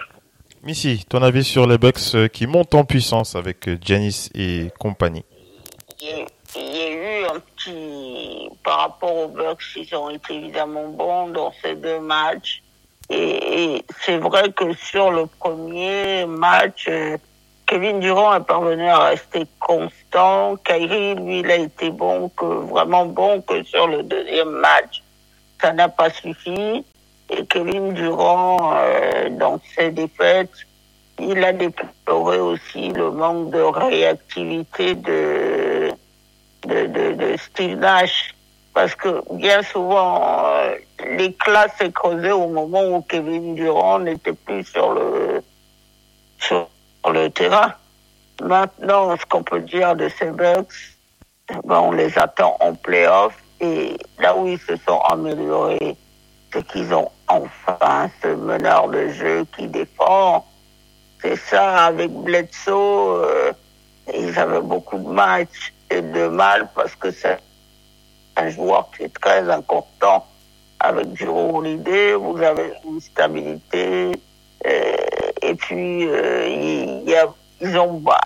Missy, 0.62 1.06
ton 1.06 1.22
avis 1.22 1.44
sur 1.44 1.68
les 1.68 1.78
Bucks 1.78 2.30
qui 2.32 2.48
montent 2.48 2.76
en 2.76 2.86
puissance 2.86 3.36
avec 3.36 3.68
Janice 3.84 4.30
et 4.36 4.70
compagnie? 4.80 5.26
Il 6.02 6.76
y 6.76 6.82
a 6.82 6.90
eu 6.90 7.26
un 7.26 7.40
petit, 7.40 8.50
par 8.64 8.80
rapport 8.80 9.16
aux 9.16 9.28
Bucks, 9.28 9.64
ils 9.76 9.96
ont 9.96 10.10
été 10.10 10.36
évidemment 10.36 10.88
bons 10.90 11.30
dans 11.30 11.52
ces 11.62 11.76
deux 11.76 12.00
matchs. 12.00 12.62
Et, 13.10 13.84
c'est 14.02 14.18
vrai 14.18 14.52
que 14.52 14.74
sur 14.74 15.12
le 15.12 15.26
premier 15.26 16.26
match, 16.26 16.86
euh, 16.88 17.18
Kevin 17.68 18.00
Durant 18.00 18.36
est 18.36 18.46
parvenu 18.46 18.88
à 18.88 19.00
rester 19.10 19.46
constant. 19.60 20.56
Kyrie, 20.64 21.16
lui, 21.16 21.40
il 21.40 21.52
a 21.52 21.56
été 21.56 21.90
bon, 21.90 22.30
que, 22.30 22.46
vraiment 22.46 23.06
bon 23.06 23.42
que 23.42 23.64
sur 23.64 23.88
le 23.88 24.04
deuxième 24.04 24.50
match. 24.50 25.04
Ça 25.62 25.72
n'a 25.74 25.90
pas 25.90 26.10
suffi. 26.10 26.86
Et 27.30 27.46
Kevin 27.48 27.94
Durant, 27.94 28.74
euh, 28.76 29.30
dans 29.32 29.60
ses 29.76 29.92
défaites, 29.92 30.52
il 31.20 31.44
a 31.44 31.54
déploré 31.54 32.40
aussi 32.40 32.90
le 32.90 33.10
manque 33.12 33.52
de 33.52 33.62
réactivité 33.62 34.96
de 34.96 35.92
de, 36.68 36.88
de, 36.88 37.14
de 37.14 37.38
Steve 37.38 37.78
Nash. 37.78 38.35
Parce 38.76 38.94
que 38.94 39.24
bien 39.32 39.64
souvent, 39.64 40.22
euh, 40.48 40.76
l'éclat 41.18 41.68
s'est 41.78 41.94
creusé 41.94 42.34
au 42.34 42.50
moment 42.50 42.84
où 42.84 43.02
Kevin 43.04 43.56
Durant 43.56 44.00
n'était 44.00 44.34
plus 44.34 44.66
sur 44.66 44.94
le, 44.94 45.42
sur 46.40 46.68
le 47.10 47.30
terrain. 47.30 47.74
Maintenant, 48.44 49.16
ce 49.16 49.26
qu'on 49.28 49.44
peut 49.44 49.62
dire 49.62 49.96
de 49.96 50.10
ces 50.10 50.30
Bucks, 50.30 50.76
ben, 51.64 51.80
on 51.80 51.94
les 51.94 52.20
attend 52.20 52.58
en 52.60 52.74
playoff 52.74 53.34
et 53.62 53.96
là 54.20 54.36
où 54.36 54.46
ils 54.46 54.60
se 54.60 54.76
sont 54.86 55.00
améliorés, 55.00 55.96
c'est 56.52 56.68
qu'ils 56.68 56.94
ont 56.94 57.10
enfin 57.30 58.10
ce 58.22 58.28
meneur 58.28 58.90
de 58.90 59.08
jeu 59.08 59.46
qui 59.56 59.68
défend. 59.68 60.46
C'est 61.22 61.38
ça, 61.38 61.86
avec 61.86 62.12
Bledsoe, 62.12 62.72
euh, 62.74 63.54
ils 64.14 64.38
avaient 64.38 64.60
beaucoup 64.60 64.98
de 64.98 65.08
matchs 65.08 65.74
peut-être 65.88 66.12
de 66.12 66.28
mal 66.28 66.68
parce 66.76 66.94
que 66.96 67.10
c'est 67.12 67.40
un 68.38 68.50
joueur 68.50 68.90
qui 68.96 69.04
est 69.04 69.14
très 69.22 69.50
important 69.50 70.26
avec 70.80 71.16
Jérôme 71.16 71.56
Holiday. 71.56 72.14
Vous 72.14 72.38
avez 72.42 72.74
une 72.86 73.00
stabilité. 73.00 74.12
euh, 74.66 74.96
et 75.42 75.56
puis, 75.56 76.08
euh, 76.08 76.48
il 76.48 77.10
y 77.10 77.16
a, 77.16 77.28
ils 77.62 77.78
ont 77.78 78.00
bah, 78.00 78.20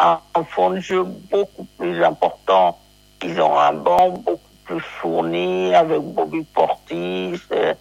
un, 0.00 0.18
un 0.34 0.44
fond 0.44 0.70
de 0.70 0.80
jeu 0.80 1.02
beaucoup 1.30 1.66
plus 1.78 2.02
important. 2.02 2.78
Ils 3.22 3.40
ont 3.40 3.58
un 3.58 3.72
banc 3.72 4.10
beaucoup 4.10 4.40
plus 4.64 4.80
fourni 4.80 5.74
avec 5.74 6.00
Bobby 6.00 6.42
Portis. 6.54 7.40
euh, 7.52 7.74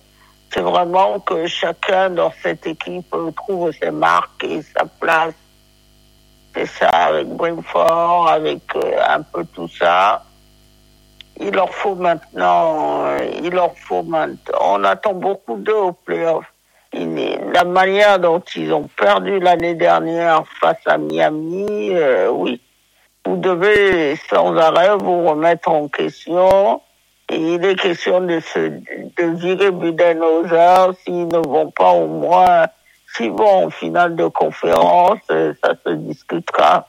c'est 0.53 0.61
vraiment 0.61 1.19
que 1.19 1.47
chacun 1.47 2.11
dans 2.11 2.31
cette 2.43 2.67
équipe 2.67 3.15
trouve 3.35 3.71
ses 3.71 3.89
marques 3.89 4.43
et 4.43 4.61
sa 4.61 4.85
place. 4.85 5.33
C'est 6.53 6.67
ça, 6.67 6.89
avec 6.89 7.27
Brentford, 7.29 8.27
avec 8.29 8.61
euh, 8.75 9.01
un 9.09 9.23
peu 9.23 9.43
tout 9.45 9.67
ça. 9.67 10.23
Il 11.39 11.51
leur 11.51 11.73
faut 11.73 11.95
maintenant, 11.95 13.05
euh, 13.05 13.19
il 13.41 13.51
leur 13.51 13.75
faut 13.75 14.03
maintenant. 14.03 14.57
On 14.61 14.83
attend 14.83 15.13
beaucoup 15.13 15.57
d'eux 15.57 15.75
au 15.75 15.91
playoff. 15.93 16.45
La 16.93 17.63
manière 17.63 18.19
dont 18.19 18.43
ils 18.55 18.71
ont 18.71 18.87
perdu 18.95 19.39
l'année 19.39 19.73
dernière 19.73 20.43
face 20.61 20.85
à 20.85 20.97
Miami, 20.97 21.89
euh, 21.91 22.29
oui. 22.29 22.61
Vous 23.25 23.37
devez 23.37 24.15
sans 24.29 24.55
arrêt 24.57 24.95
vous 24.97 25.27
remettre 25.27 25.69
en 25.69 25.87
question. 25.87 26.81
Et 27.29 27.37
il 27.37 27.65
est 27.65 27.75
question 27.75 28.21
de 28.21 28.39
se, 28.41 28.59
de 28.59 29.37
virer 29.37 29.71
Budenholzer 29.71 30.93
s'ils 31.03 31.27
ne 31.29 31.39
vont 31.39 31.71
pas 31.71 31.91
au 31.91 32.07
moins, 32.07 32.67
s'ils 33.15 33.31
vont 33.31 33.65
en 33.65 33.69
finale 33.69 34.15
de 34.15 34.27
conférence, 34.27 35.19
euh, 35.31 35.53
ça 35.63 35.73
se 35.85 35.93
discutera. 35.93 36.87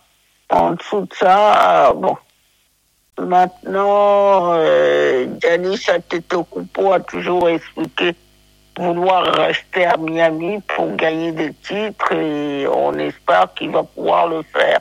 En 0.50 0.72
dessous 0.72 1.02
de 1.02 1.14
ça, 1.14 1.88
euh, 1.88 1.92
bon. 1.94 2.16
Maintenant, 3.18 4.54
euh, 4.54 5.26
Giannis 5.40 5.86
a 5.88 7.00
toujours 7.00 7.48
expliqué 7.48 8.14
vouloir 8.76 9.24
rester 9.34 9.84
à 9.84 9.96
Miami 9.96 10.60
pour 10.74 10.94
gagner 10.96 11.32
des 11.32 11.52
titres 11.52 12.12
et 12.12 12.66
on 12.66 12.92
espère 12.94 13.54
qu'il 13.54 13.70
va 13.70 13.84
pouvoir 13.84 14.26
le 14.26 14.42
faire. 14.42 14.80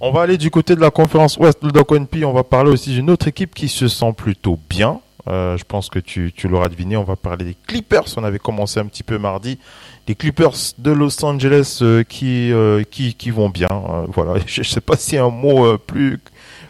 On 0.00 0.12
va 0.12 0.22
aller 0.22 0.38
du 0.38 0.50
côté 0.50 0.76
de 0.76 0.80
la 0.80 0.90
conférence 0.90 1.36
Ouest, 1.38 1.62
le 1.62 1.72
Doc. 1.72 1.90
On 1.90 2.32
va 2.32 2.44
parler 2.44 2.70
aussi 2.70 2.90
d'une 2.90 3.10
autre 3.10 3.28
équipe 3.28 3.54
qui 3.54 3.68
se 3.68 3.88
sent 3.88 4.12
plutôt 4.16 4.58
bien. 4.70 5.00
Euh, 5.28 5.56
je 5.58 5.64
pense 5.64 5.90
que 5.90 5.98
tu, 5.98 6.32
tu 6.34 6.48
l'auras 6.48 6.68
deviné. 6.68 6.96
On 6.96 7.04
va 7.04 7.16
parler 7.16 7.44
des 7.44 7.56
Clippers. 7.66 8.04
On 8.16 8.24
avait 8.24 8.38
commencé 8.38 8.80
un 8.80 8.86
petit 8.86 9.02
peu 9.02 9.18
mardi. 9.18 9.58
Les 10.06 10.14
Clippers 10.14 10.54
de 10.78 10.90
Los 10.90 11.22
Angeles 11.24 11.80
euh, 11.82 12.02
qui, 12.02 12.50
euh, 12.52 12.82
qui, 12.90 13.14
qui 13.14 13.30
vont 13.30 13.50
bien. 13.50 13.68
Voilà. 14.08 14.40
Je, 14.46 14.62
je 14.62 14.68
sais 14.68 14.80
pas 14.80 14.96
si 14.96 15.18
un 15.18 15.28
mot 15.28 15.76
plus, 15.78 16.18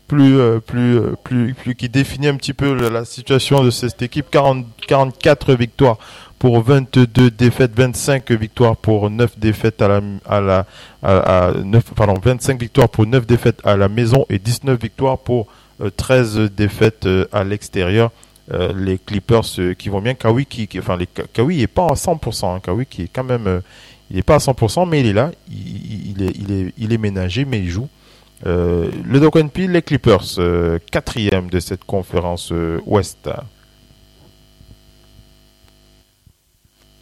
plus, 0.08 0.60
plus, 0.66 1.00
plus, 1.22 1.54
plus, 1.54 1.74
qui 1.76 1.88
définit 1.88 2.28
un 2.28 2.36
petit 2.36 2.52
peu 2.52 2.74
la, 2.74 3.04
situation 3.04 3.62
de 3.62 3.70
cette 3.70 4.02
équipe. 4.02 4.26
40, 4.30 4.66
44 4.88 5.54
victoires 5.54 5.98
pour 6.40 6.60
22 6.62 7.30
défaites, 7.30 7.72
25 7.76 8.30
victoires 8.32 8.76
pour 8.76 9.10
9 9.10 9.38
défaites 9.38 9.82
à 9.82 9.88
la, 9.88 10.00
à 10.24 10.40
la, 10.40 10.66
à, 11.02 11.46
à 11.46 11.52
9, 11.52 11.94
pardon, 11.96 12.14
25 12.22 12.60
victoires 12.60 12.88
pour 12.88 13.06
9 13.06 13.26
défaites 13.26 13.60
à 13.64 13.76
la 13.76 13.88
maison 13.88 14.24
et 14.30 14.38
19 14.38 14.80
victoires 14.80 15.18
pour 15.18 15.48
euh, 15.80 15.90
13 15.96 16.50
défaites 16.56 17.08
à 17.32 17.42
l'extérieur. 17.42 18.12
Euh, 18.50 18.72
les 18.74 18.98
Clippers 18.98 19.42
euh, 19.58 19.74
qui 19.74 19.88
vont 19.90 20.00
bien. 20.00 20.14
Kawhi 20.14 20.46
qui, 20.46 20.68
enfin 20.78 20.96
les 20.96 21.06
Ka- 21.06 21.24
Kawhi 21.32 21.60
est 21.62 21.66
pas 21.66 21.86
à 21.86 21.94
100%. 21.94 22.46
Hein. 22.56 22.60
Kawhi 22.60 22.86
qui 22.86 23.02
est 23.02 23.10
quand 23.12 23.24
même, 23.24 23.46
euh, 23.46 23.60
il 24.10 24.18
est 24.18 24.22
pas 24.22 24.36
à 24.36 24.38
100%, 24.38 24.88
mais 24.88 25.00
il 25.00 25.06
est 25.08 25.12
là. 25.12 25.30
Il, 25.50 26.22
est, 26.22 26.32
il 26.34 26.52
est, 26.52 26.72
il 26.78 26.92
est 26.92 26.98
ménagé, 26.98 27.44
mais 27.44 27.58
il 27.58 27.68
joue. 27.68 27.88
Le 28.44 29.18
Doc 29.18 29.34
NP, 29.36 29.66
les 29.68 29.82
Clippers, 29.82 30.22
quatrième 30.92 31.50
de 31.50 31.58
cette 31.60 31.84
conférence 31.84 32.52
Ouest. 32.86 33.28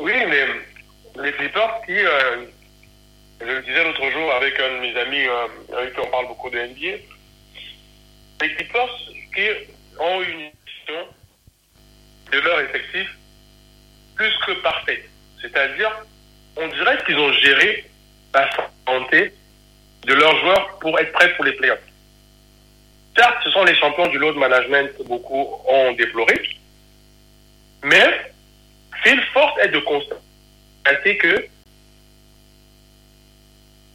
Oui, 0.00 0.12
mais 0.28 1.22
les 1.22 1.32
Clippers 1.32 1.80
qui, 1.86 1.92
je 3.40 3.44
le 3.46 3.62
disais 3.62 3.84
l'autre 3.84 4.10
jour 4.10 4.32
avec 4.32 4.54
un 4.58 4.76
de 4.76 4.80
mes 4.80 4.96
amis 4.98 5.24
avec 5.78 5.94
qui 5.94 6.00
on 6.00 6.10
parle 6.10 6.26
beaucoup 6.28 6.50
de 6.50 6.56
NBA, 6.58 6.96
les 8.42 8.54
Clippers 8.54 8.88
qui 9.34 9.46
ont 10.00 10.22
une 10.22 10.50
gestion 10.66 11.06
de 12.33 12.38
leur 12.40 12.61
effectif 12.61 13.09
plus 14.14 14.33
que 14.47 14.52
parfaite. 14.62 15.09
C'est-à-dire, 15.40 15.90
on 16.56 16.66
dirait 16.68 17.02
qu'ils 17.04 17.18
ont 17.18 17.33
géré 17.33 17.85
la 18.35 18.50
santé 18.87 19.33
de 20.04 20.14
leurs 20.14 20.38
joueurs 20.40 20.78
pour 20.78 20.99
être 20.99 21.12
prêts 21.12 21.35
pour 21.37 21.45
les 21.45 21.52
playoffs. 21.52 21.78
Certes, 23.16 23.38
ce 23.45 23.50
sont 23.50 23.64
les 23.64 23.75
champions 23.76 24.06
du 24.09 24.18
load 24.18 24.37
management 24.37 24.97
que 24.97 25.02
beaucoup 25.02 25.61
ont 25.66 25.92
déploré, 25.92 26.40
mais 27.83 28.33
Phil 29.02 29.21
force 29.33 29.59
est 29.62 29.68
de 29.68 29.78
constater 29.78 31.16
que 31.16 31.47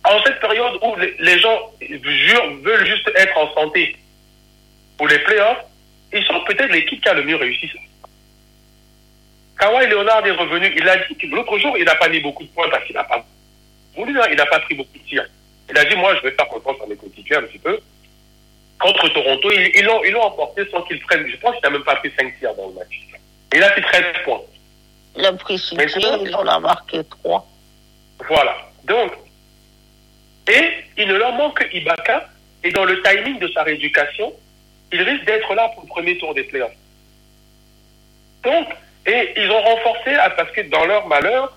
en 0.03 0.23
cette 0.23 0.39
période 0.39 0.79
où 0.81 0.95
les 1.19 1.39
gens 1.39 1.71
jurent, 1.79 2.55
veulent 2.63 2.85
juste 2.85 3.09
être 3.15 3.37
en 3.37 3.53
santé 3.53 3.95
pour 4.97 5.07
les 5.07 5.19
playoffs, 5.19 5.65
ils 6.11 6.23
sont 6.25 6.43
peut-être 6.45 6.71
l'équipe 6.71 7.01
qui 7.01 7.09
a 7.09 7.13
le 7.13 7.23
mieux 7.23 7.35
réussi 7.35 7.67
ça. 7.67 7.79
Kawhi 9.61 9.85
Leonard 9.89 10.25
est 10.25 10.31
revenu, 10.31 10.73
il 10.75 10.89
a 10.89 10.97
dit 11.05 11.15
que 11.15 11.27
l'autre 11.27 11.55
jour, 11.59 11.77
il 11.77 11.85
n'a 11.85 11.93
pas 11.95 12.09
mis 12.09 12.19
beaucoup 12.19 12.43
de 12.43 12.49
points 12.49 12.67
parce 12.71 12.83
qu'il 12.85 12.95
n'a 12.95 13.03
pas 13.03 13.23
voulu, 13.95 14.19
hein, 14.19 14.25
il 14.31 14.35
n'a 14.35 14.47
pas 14.47 14.59
pris 14.61 14.73
beaucoup 14.73 14.97
de 14.97 15.03
tirs. 15.03 15.27
Il 15.69 15.77
a 15.77 15.85
dit, 15.85 15.95
moi, 15.97 16.15
je 16.15 16.21
vais 16.23 16.31
faire 16.31 16.47
confiance 16.47 16.77
à 16.83 16.87
mes 16.87 16.95
coéquipiers 16.95 17.35
un 17.35 17.43
petit 17.43 17.59
peu. 17.59 17.79
Contre 18.79 19.07
Toronto, 19.09 19.51
ils 19.51 19.83
l'ont 19.85 20.03
ils 20.03 20.11
l'ont 20.13 20.23
emporté 20.23 20.67
sans 20.71 20.81
qu'il 20.81 20.99
prenne, 21.01 21.27
je 21.27 21.37
pense 21.37 21.53
qu'il 21.53 21.61
n'a 21.63 21.69
même 21.69 21.83
pas 21.83 21.95
pris 21.97 22.11
5 22.17 22.39
tirs 22.39 22.55
dans 22.55 22.69
le 22.69 22.73
match. 22.73 23.01
Il 23.53 23.61
a 23.63 23.69
fait 23.73 23.81
13 23.81 24.03
points. 24.25 24.41
Il 25.15 25.25
a 25.25 25.33
pris 25.33 25.59
six 25.59 25.75
Mais 25.75 25.85
tirs, 25.85 26.01
sinon- 26.01 26.25
il 26.25 26.35
en 26.35 26.47
a 26.47 26.59
marqué 26.59 27.03
trois. 27.03 27.45
Voilà. 28.27 28.55
Donc, 28.85 29.11
et 30.47 30.69
il 30.97 31.07
ne 31.07 31.15
leur 31.17 31.33
manque 31.33 31.59
que 31.59 31.75
Ibaka, 31.77 32.29
et 32.63 32.71
dans 32.71 32.85
le 32.85 32.99
timing 33.03 33.37
de 33.37 33.47
sa 33.49 33.61
rééducation, 33.61 34.33
il 34.91 35.01
risque 35.03 35.25
d'être 35.25 35.53
là 35.53 35.69
pour 35.75 35.83
le 35.83 35.87
premier 35.89 36.17
tour 36.17 36.33
des 36.33 36.43
playoffs. 36.45 36.71
Donc, 38.43 38.67
et 39.05 39.33
ils 39.35 39.49
ont 39.49 39.61
renforcé, 39.61 40.15
parce 40.37 40.51
que 40.51 40.61
dans 40.61 40.85
leur 40.85 41.07
malheur, 41.07 41.51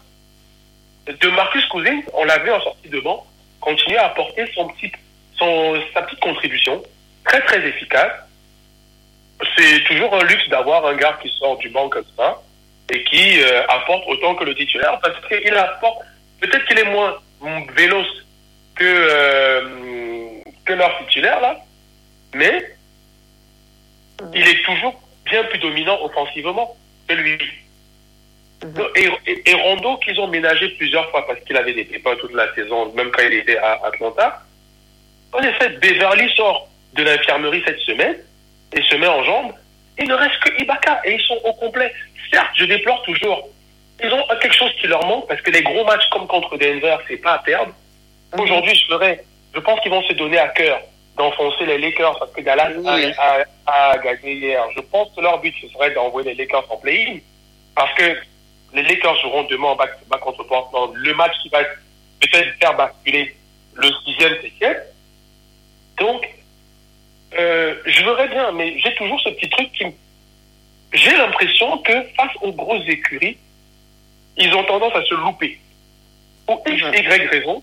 de 1.06 1.28
Marcus 1.28 1.64
Cousins, 1.66 2.00
on 2.14 2.24
l'a 2.24 2.38
vu 2.38 2.50
en 2.50 2.60
sortie 2.60 2.88
de 2.88 3.00
banc, 3.00 3.26
continuer 3.60 3.98
à 3.98 4.06
apporter 4.06 4.50
son 4.54 4.68
petit, 4.68 4.90
son, 5.36 5.78
sa 5.92 6.02
petite 6.02 6.20
contribution, 6.20 6.82
très 7.24 7.40
très 7.42 7.66
efficace. 7.66 8.12
C'est 9.56 9.84
toujours 9.84 10.14
un 10.14 10.24
luxe 10.24 10.48
d'avoir 10.48 10.86
un 10.86 10.94
gars 10.94 11.18
qui 11.20 11.28
sort 11.38 11.58
du 11.58 11.68
banc 11.68 11.88
comme 11.88 12.04
ça 12.16 12.40
et 12.90 13.02
qui 13.04 13.42
euh, 13.42 13.66
apporte 13.68 14.04
autant 14.06 14.34
que 14.34 14.44
le 14.44 14.54
titulaire 14.54 14.98
parce 15.02 15.16
qu'il 15.26 15.54
apporte, 15.54 16.02
peut-être 16.40 16.64
qu'il 16.66 16.78
est 16.78 16.90
moins 16.90 17.16
véloce 17.76 18.24
que, 18.74 18.84
euh, 18.84 20.40
que 20.64 20.72
leur 20.72 20.96
titulaire 21.00 21.40
là, 21.40 21.58
mais 22.34 22.74
il 24.32 24.46
est 24.46 24.62
toujours 24.64 25.00
bien 25.24 25.44
plus 25.44 25.58
dominant 25.58 25.98
offensivement 26.02 26.76
que 27.08 27.14
lui. 27.14 27.38
Et, 28.96 29.08
et, 29.26 29.50
et 29.50 29.54
Rondo, 29.54 29.98
qu'ils 29.98 30.18
ont 30.20 30.28
ménagé 30.28 30.68
plusieurs 30.70 31.10
fois 31.10 31.26
parce 31.26 31.40
qu'il 31.40 31.56
avait 31.56 31.74
des 31.74 31.84
pépins 31.84 32.16
toute 32.16 32.32
la 32.32 32.52
saison, 32.54 32.92
même 32.94 33.10
quand 33.10 33.22
il 33.22 33.34
était 33.34 33.58
à 33.58 33.80
Atlanta. 33.84 34.42
En 35.32 35.40
effet, 35.40 35.68
Beverly 35.70 36.32
sort 36.34 36.68
de 36.94 37.02
l'infirmerie 37.02 37.62
cette 37.66 37.80
semaine 37.80 38.16
et 38.72 38.82
se 38.82 38.94
met 38.96 39.06
en 39.06 39.22
jambes. 39.24 39.52
Il 39.98 40.08
ne 40.08 40.14
reste 40.14 40.38
que 40.40 40.62
Ibaka 40.62 41.02
et 41.04 41.14
ils 41.14 41.20
sont 41.22 41.38
au 41.44 41.52
complet. 41.54 41.92
Certes, 42.32 42.50
je 42.54 42.64
déplore 42.64 43.02
toujours. 43.02 43.48
Ils 44.02 44.12
ont 44.12 44.24
quelque 44.40 44.56
chose 44.56 44.72
qui 44.80 44.86
leur 44.86 45.04
manque 45.06 45.28
parce 45.28 45.40
que 45.42 45.50
les 45.50 45.62
gros 45.62 45.84
matchs 45.84 46.08
comme 46.10 46.26
contre 46.26 46.56
Denver, 46.56 46.96
c'est 47.06 47.16
pas 47.18 47.34
à 47.34 47.38
perdre. 47.40 47.72
Aujourd'hui, 48.38 48.74
je 48.74 49.16
je 49.54 49.60
pense 49.60 49.80
qu'ils 49.80 49.92
vont 49.92 50.02
se 50.02 50.14
donner 50.14 50.38
à 50.38 50.48
cœur 50.48 50.80
d'enfoncer 51.16 51.66
les 51.66 51.78
Lakers 51.78 52.18
parce 52.18 52.32
que 52.32 52.40
Dallas 52.40 52.72
Oui. 52.76 53.12
a, 53.18 53.44
a- 53.66 53.90
a 53.92 53.98
gagné 53.98 54.34
hier. 54.34 54.64
Je 54.74 54.80
pense 54.80 55.08
que 55.14 55.20
leur 55.20 55.38
but, 55.40 55.54
ce 55.60 55.68
serait 55.68 55.92
d'envoyer 55.92 56.34
les 56.34 56.44
Lakers 56.44 56.70
en 56.70 56.76
play-in 56.76 57.18
parce 57.74 57.92
que 57.94 58.16
les 58.72 58.82
Lakers 58.82 59.16
joueront 59.20 59.44
demain 59.44 59.68
en 59.68 59.76
back-to-back 59.76 60.20
contre 60.20 60.42
Portland. 60.44 60.92
Le 60.94 61.14
match 61.14 61.32
qui 61.42 61.48
va 61.50 61.60
peut-être 62.20 62.58
faire 62.58 62.74
basculer 62.76 63.34
le 63.74 63.88
sixième, 64.04 64.34
septième. 64.42 64.76
Donc, 65.98 66.28
euh, 67.38 67.74
je 67.86 68.02
verrais 68.04 68.28
bien, 68.28 68.50
mais 68.52 68.78
j'ai 68.78 68.94
toujours 68.96 69.20
ce 69.20 69.28
petit 69.30 69.48
truc 69.50 69.70
qui 69.72 69.84
me... 69.86 69.92
J'ai 70.92 71.10
l'impression 71.16 71.78
que 71.78 71.92
face 72.16 72.30
aux 72.40 72.52
grosses 72.52 72.86
écuries, 72.88 73.36
ils 74.36 74.52
ont 74.54 74.64
tendance 74.64 74.94
à 74.94 75.04
se 75.04 75.14
louper. 75.14 75.58
Pour 76.46 76.62
X. 76.66 76.80
Y 76.82 77.26
raison. 77.28 77.62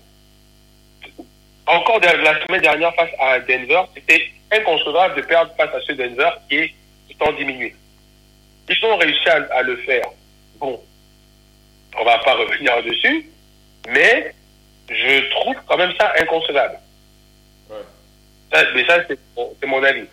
Encore 1.66 2.00
de- 2.00 2.06
la 2.06 2.44
semaine 2.44 2.60
dernière 2.60 2.94
face 2.94 3.10
à 3.20 3.38
Denver, 3.40 3.82
c'était 3.94 4.22
inconcevable 4.52 5.16
de 5.16 5.22
perdre 5.22 5.52
face 5.56 5.74
à 5.74 5.80
ce 5.80 5.92
Denver 5.92 6.30
qui 6.48 6.56
est 6.58 6.74
temps 7.18 7.32
diminué. 7.32 7.74
Ils 8.68 8.84
ont 8.86 8.96
réussi 8.96 9.28
à, 9.28 9.46
à 9.54 9.62
le 9.62 9.76
faire. 9.76 10.06
Bon, 10.58 10.80
on 11.98 12.04
va 12.04 12.18
pas 12.18 12.34
revenir 12.34 12.82
dessus, 12.82 13.26
mais 13.88 14.32
je 14.88 15.30
trouve 15.30 15.54
quand 15.66 15.76
même 15.76 15.92
ça 15.98 16.12
inconcevable. 16.18 16.78
mais 18.74 18.84
ça, 18.86 18.98
c'est 19.08 19.18
mon, 19.66 19.82
avis. 19.82 20.04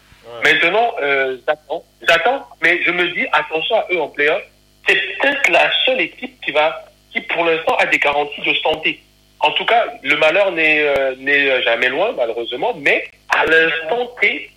Maintenant, 0.44 0.94
euh, 1.02 1.38
j'attends. 1.48 1.84
J'attends, 2.08 2.48
mais 2.62 2.82
je 2.84 2.92
me 2.92 3.10
dis, 3.14 3.26
attention 3.32 3.76
à 3.76 3.88
eux 3.92 4.00
en 4.02 4.08
playoff. 4.08 4.42
C'est 4.88 4.96
peut-être 5.20 5.50
la 5.50 5.70
seule 5.86 6.02
équipe 6.02 6.40
qui 6.42 6.52
va, 6.52 6.86
qui 7.12 7.22
pour 7.22 7.44
l'instant 7.46 7.76
a 7.78 7.86
des 7.88 7.98
garanties 8.00 8.42
de 8.42 8.54
santé. 8.56 9.02
En 9.42 9.52
tout 9.52 9.66
cas, 9.66 9.86
le 10.04 10.18
malheur 10.18 10.52
n'est 10.52 10.82
euh, 10.82 11.16
n'est 11.18 11.62
jamais 11.64 11.90
loin, 11.90 12.12
malheureusement, 12.16 12.74
mais 12.78 13.10
à 13.30 13.46
l'instant 13.46 14.08
T, 14.20 14.52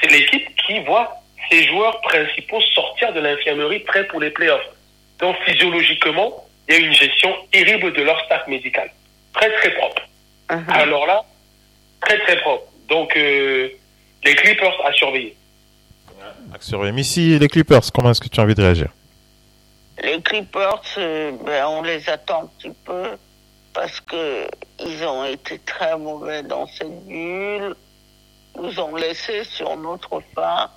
c'est 0.00 0.10
l'équipe 0.10 0.48
qui 0.66 0.80
voit 0.80 1.12
ses 1.50 1.64
joueurs 1.66 2.00
principaux 2.00 2.60
sortir 2.74 3.12
de 3.12 3.20
l'infirmerie 3.20 3.80
prêts 3.80 4.06
pour 4.06 4.20
les 4.20 4.30
playoffs. 4.30 4.66
Donc, 5.18 5.36
physiologiquement, 5.44 6.46
il 6.68 6.74
y 6.74 6.78
a 6.78 6.80
une 6.80 6.92
gestion 6.92 7.34
terrible 7.52 7.92
de 7.92 8.02
leur 8.02 8.18
staff 8.24 8.46
médical. 8.46 8.90
Très, 9.34 9.52
très 9.52 9.70
propre. 9.74 10.02
Mhm. 10.50 10.64
Alors 10.68 11.06
là, 11.06 11.22
très, 12.00 12.18
très 12.20 12.40
propre. 12.40 12.64
Donc, 12.88 13.16
euh, 13.16 13.68
les 14.24 14.34
Clippers 14.34 14.86
à 14.86 14.92
surveiller. 14.92 15.36
Axel 16.54 16.98
Ici, 16.98 17.38
les 17.38 17.48
Clippers, 17.48 17.82
comment 17.92 18.10
est-ce 18.10 18.20
que 18.20 18.28
tu 18.28 18.40
as 18.40 18.42
envie 18.42 18.54
de 18.54 18.62
réagir? 18.62 18.88
Les 20.02 20.20
Clippers, 20.22 20.82
euh, 20.98 21.32
ben, 21.44 21.66
on 21.66 21.82
les 21.82 22.08
attend 22.08 22.44
un 22.44 22.46
petit 22.58 22.74
peu 22.84 23.04
parce 23.74 24.00
que 24.00 24.46
ils 24.78 25.04
ont 25.04 25.24
été 25.24 25.58
très 25.58 25.98
mauvais 25.98 26.42
dans 26.42 26.66
cette 26.68 27.04
bulle, 27.06 27.74
nous 28.56 28.80
ont 28.80 28.94
laissé 28.94 29.44
sur 29.44 29.76
notre 29.76 30.22
fin 30.34 30.70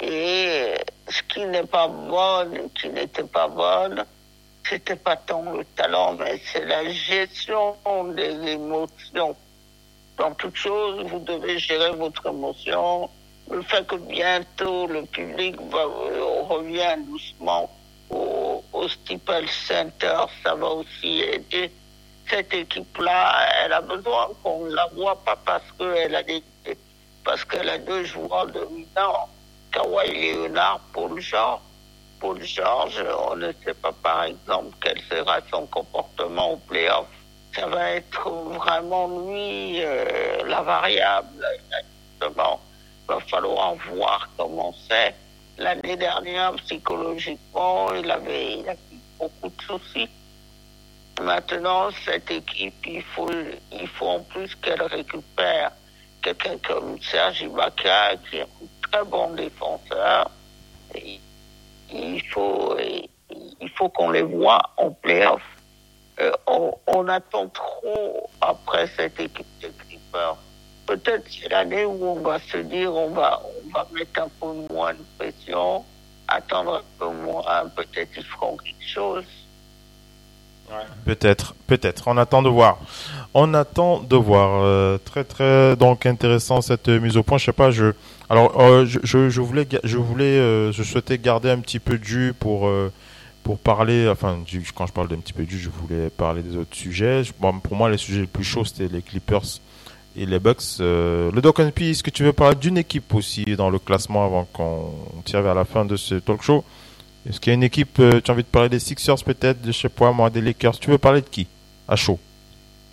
et 0.00 0.74
ce 1.08 1.22
qui 1.24 1.44
n'est 1.46 1.66
pas 1.66 1.88
bonne, 1.88 2.70
qui 2.80 2.88
n'était 2.88 3.24
pas 3.24 3.48
bonne, 3.48 4.04
c'était 4.68 4.96
pas 4.96 5.16
tant 5.16 5.42
le 5.52 5.64
talent, 5.76 6.14
mais 6.14 6.40
c'est 6.52 6.64
la 6.64 6.88
gestion 6.90 7.76
des 8.14 8.52
émotions. 8.52 9.36
Dans 10.16 10.32
toute 10.34 10.54
chose, 10.54 11.04
vous 11.06 11.18
devez 11.18 11.58
gérer 11.58 11.90
votre 11.90 12.26
émotion. 12.28 13.10
Le 13.50 13.62
fait 13.62 13.86
que 13.86 13.96
bientôt 13.96 14.86
le 14.86 15.02
public 15.02 15.60
va, 15.70 15.80
euh, 15.80 16.42
revient 16.48 16.96
doucement 17.06 17.68
au, 18.10 18.62
au 18.72 18.88
Staples 18.88 19.48
Center, 19.66 20.24
ça 20.42 20.54
va 20.54 20.68
aussi 20.68 21.20
aider. 21.20 21.70
Cette 22.28 22.52
équipe-là, 22.54 23.48
elle 23.64 23.72
a 23.72 23.80
besoin 23.80 24.30
qu'on 24.42 24.64
la 24.66 24.86
voit 24.94 25.16
pas 25.24 25.36
parce 25.44 25.70
qu'elle 25.78 26.14
a 26.14 26.22
des, 26.22 26.42
parce 27.24 27.44
qu'elle 27.44 27.68
a 27.68 27.78
deux 27.78 28.04
joueurs 28.04 28.46
dominants, 28.46 29.28
Kawhi 29.72 30.34
Leonard, 30.34 30.80
Paul 30.92 31.20
George. 31.20 31.60
Paul 32.20 32.42
George, 32.42 33.04
on 33.28 33.36
ne 33.36 33.52
sait 33.64 33.74
pas 33.74 33.92
par 33.92 34.24
exemple 34.24 34.74
quel 34.82 34.98
sera 35.02 35.40
son 35.50 35.66
comportement 35.66 36.52
au 36.52 36.56
playoff. 36.56 37.06
Ça 37.54 37.66
va 37.66 37.90
être 37.90 38.30
vraiment 38.30 39.08
lui 39.08 39.84
euh, 39.84 40.42
la 40.46 40.62
variable. 40.62 41.46
Justement, 42.10 42.60
il 43.02 43.14
va 43.14 43.20
falloir 43.20 43.74
voir 43.92 44.28
comment 44.36 44.74
c'est. 44.88 45.14
L'année 45.58 45.96
dernière, 45.96 46.54
psychologiquement, 46.54 47.92
il 47.92 48.10
avait, 48.10 48.54
il 48.54 48.68
a 48.68 48.72
eu 48.72 48.98
beaucoup 49.18 49.48
de 49.48 49.62
soucis. 49.62 50.08
Maintenant, 51.20 51.90
cette 52.04 52.30
équipe, 52.30 52.86
il 52.86 53.02
faut, 53.02 53.30
il 53.72 53.88
faut 53.88 54.06
en 54.08 54.20
plus 54.20 54.54
qu'elle 54.56 54.82
récupère 54.82 55.70
quelqu'un 56.22 56.56
comme 56.66 57.00
Serge 57.00 57.42
Ibaka, 57.42 58.16
qui 58.28 58.38
est 58.38 58.42
un 58.42 58.46
très 58.90 59.04
bon 59.04 59.30
défenseur. 59.34 60.30
Il 61.92 62.22
faut, 62.32 62.76
il 62.78 63.70
faut 63.76 63.88
qu'on 63.90 64.10
les 64.10 64.22
voit 64.22 64.62
en 64.76 64.90
playoff. 64.90 65.42
Euh, 66.20 66.32
on, 66.46 66.72
on, 66.86 67.08
attend 67.08 67.48
trop 67.48 68.30
après 68.40 68.86
cette 68.96 69.18
équipe 69.18 69.46
de 69.60 69.68
Clippers. 69.68 70.36
Peut-être 70.86 71.24
c'est 71.28 71.48
l'année 71.48 71.84
où 71.84 72.04
on 72.04 72.20
va 72.20 72.38
se 72.38 72.58
dire 72.58 72.94
on 72.94 73.10
va, 73.10 73.42
on 73.44 73.70
va 73.72 73.86
mettre 73.92 74.22
un 74.22 74.28
peu 74.40 74.72
moins 74.72 74.94
de 74.94 75.02
pression, 75.18 75.84
attendre 76.28 76.76
un 76.76 76.98
peu 76.98 77.08
moins, 77.08 77.68
peut-être 77.70 78.10
ils 78.16 78.24
feront 78.24 78.56
quelque 78.58 78.86
chose. 78.86 79.24
Peut-être, 81.04 81.54
peut-être. 81.66 82.04
On 82.08 82.16
attend 82.16 82.42
de 82.42 82.48
voir. 82.48 82.78
On 83.34 83.52
attend 83.54 84.02
de 84.02 84.16
voir. 84.16 84.62
Euh, 84.62 84.98
très, 85.04 85.24
très 85.24 85.76
donc 85.76 86.06
intéressant 86.06 86.60
cette 86.62 86.88
mise 86.88 87.16
au 87.16 87.22
point. 87.22 87.38
Je 87.38 87.44
sais 87.44 87.52
pas. 87.52 87.70
Je 87.70 87.92
alors 88.30 88.58
euh, 88.60 88.86
je, 88.86 89.28
je, 89.28 89.40
voulais, 89.40 89.68
je 89.84 89.98
voulais, 89.98 90.24
euh, 90.24 90.72
je 90.72 90.82
souhaitais 90.82 91.18
garder 91.18 91.50
un 91.50 91.58
petit 91.58 91.78
peu 91.78 91.98
de 91.98 92.04
jus 92.04 92.34
pour 92.38 92.70
pour 93.42 93.58
parler. 93.58 94.08
Enfin, 94.08 94.38
quand 94.74 94.86
je 94.86 94.92
parle 94.92 95.08
d'un 95.08 95.18
petit 95.18 95.32
peu 95.32 95.44
de 95.44 95.50
je 95.50 95.68
voulais 95.68 96.08
parler 96.10 96.42
des 96.42 96.56
autres 96.56 96.74
sujets. 96.74 97.22
Bon, 97.40 97.58
pour 97.60 97.76
moi, 97.76 97.90
les 97.90 97.98
sujets 97.98 98.22
les 98.22 98.26
plus 98.26 98.44
chauds 98.44 98.64
c'était 98.64 98.88
les 98.88 99.02
Clippers 99.02 99.60
et 100.16 100.26
les 100.26 100.38
Bucks. 100.38 100.78
le 100.78 101.40
Doc 101.40 101.60
P, 101.72 101.90
est-ce 101.90 102.02
que 102.02 102.10
tu 102.10 102.24
veux 102.24 102.32
parler 102.32 102.56
d'une 102.56 102.78
équipe 102.78 103.14
aussi 103.14 103.44
dans 103.56 103.68
le 103.68 103.78
classement 103.78 104.24
avant 104.24 104.48
qu'on 104.52 104.92
tire 105.24 105.42
vers 105.42 105.54
la 105.54 105.64
fin 105.64 105.84
de 105.84 105.96
ce 105.96 106.14
talk 106.14 106.42
show? 106.42 106.64
Est-ce 107.28 107.40
qu'il 107.40 107.52
y 107.52 107.54
a 107.54 107.54
une 107.54 107.62
équipe, 107.62 107.98
euh, 108.00 108.20
tu 108.20 108.30
as 108.30 108.34
envie 108.34 108.42
de 108.42 108.48
parler 108.48 108.68
des 108.68 108.78
Sixers 108.78 109.22
peut-être, 109.24 109.62
de 109.62 109.72
je 109.72 109.78
sais 109.78 109.88
pas 109.88 110.12
moi, 110.12 110.28
des 110.30 110.40
Lakers? 110.40 110.78
Tu 110.78 110.90
veux 110.90 110.98
parler 110.98 111.22
de 111.22 111.28
qui 111.28 111.46
À 111.88 111.96
chaud? 111.96 112.18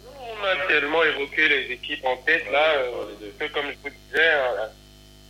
On 0.06 0.44
a 0.46 0.68
tellement 0.68 1.04
évoqué 1.04 1.50
les 1.50 1.74
équipes 1.74 2.06
en 2.06 2.16
tête 2.18 2.46
là, 2.52 2.74
euh, 2.78 3.48
comme 3.54 3.66
je 3.66 3.78
vous 3.84 3.96
disais, 4.08 4.20
euh, 4.20 4.68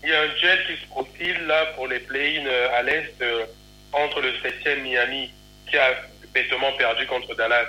il 0.03 0.09
y 0.09 0.13
a 0.13 0.21
un 0.21 0.27
duel 0.39 0.59
qui 0.67 0.81
se 0.81 0.87
profile 0.87 1.45
là 1.47 1.67
pour 1.75 1.87
les 1.87 1.99
play-in 1.99 2.45
euh, 2.45 2.77
à 2.77 2.83
l'Est 2.83 3.13
euh, 3.21 3.45
entre 3.93 4.21
le 4.21 4.31
7e 4.33 4.81
Miami 4.81 5.31
qui 5.69 5.77
a 5.77 5.93
bêtement 6.33 6.71
perdu 6.77 7.05
contre 7.07 7.35
Dallas, 7.35 7.67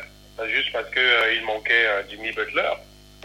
juste 0.48 0.72
parce 0.72 0.88
qu'il 0.90 1.02
il 1.36 1.44
manquait 1.44 2.04
Jimmy 2.08 2.30
Butler, 2.32 2.70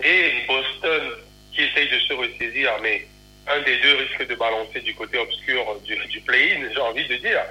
et 0.04 0.46
Boston 0.48 1.12
qui 1.54 1.62
essaye 1.64 1.90
de 1.90 2.00
se 2.00 2.14
ressaisir, 2.14 2.72
mais 2.82 3.08
un 3.48 3.62
des 3.62 3.78
deux 3.80 3.96
risque 3.96 4.28
de 4.28 4.36
balancer 4.36 4.82
du 4.82 4.94
côté 4.96 5.18
obscur 5.18 5.80
du, 5.86 5.96
du 6.08 6.22
play-in, 6.22 6.70
j'ai 6.74 6.82
envie 6.82 7.08
de 7.08 7.16
dire 7.18 7.42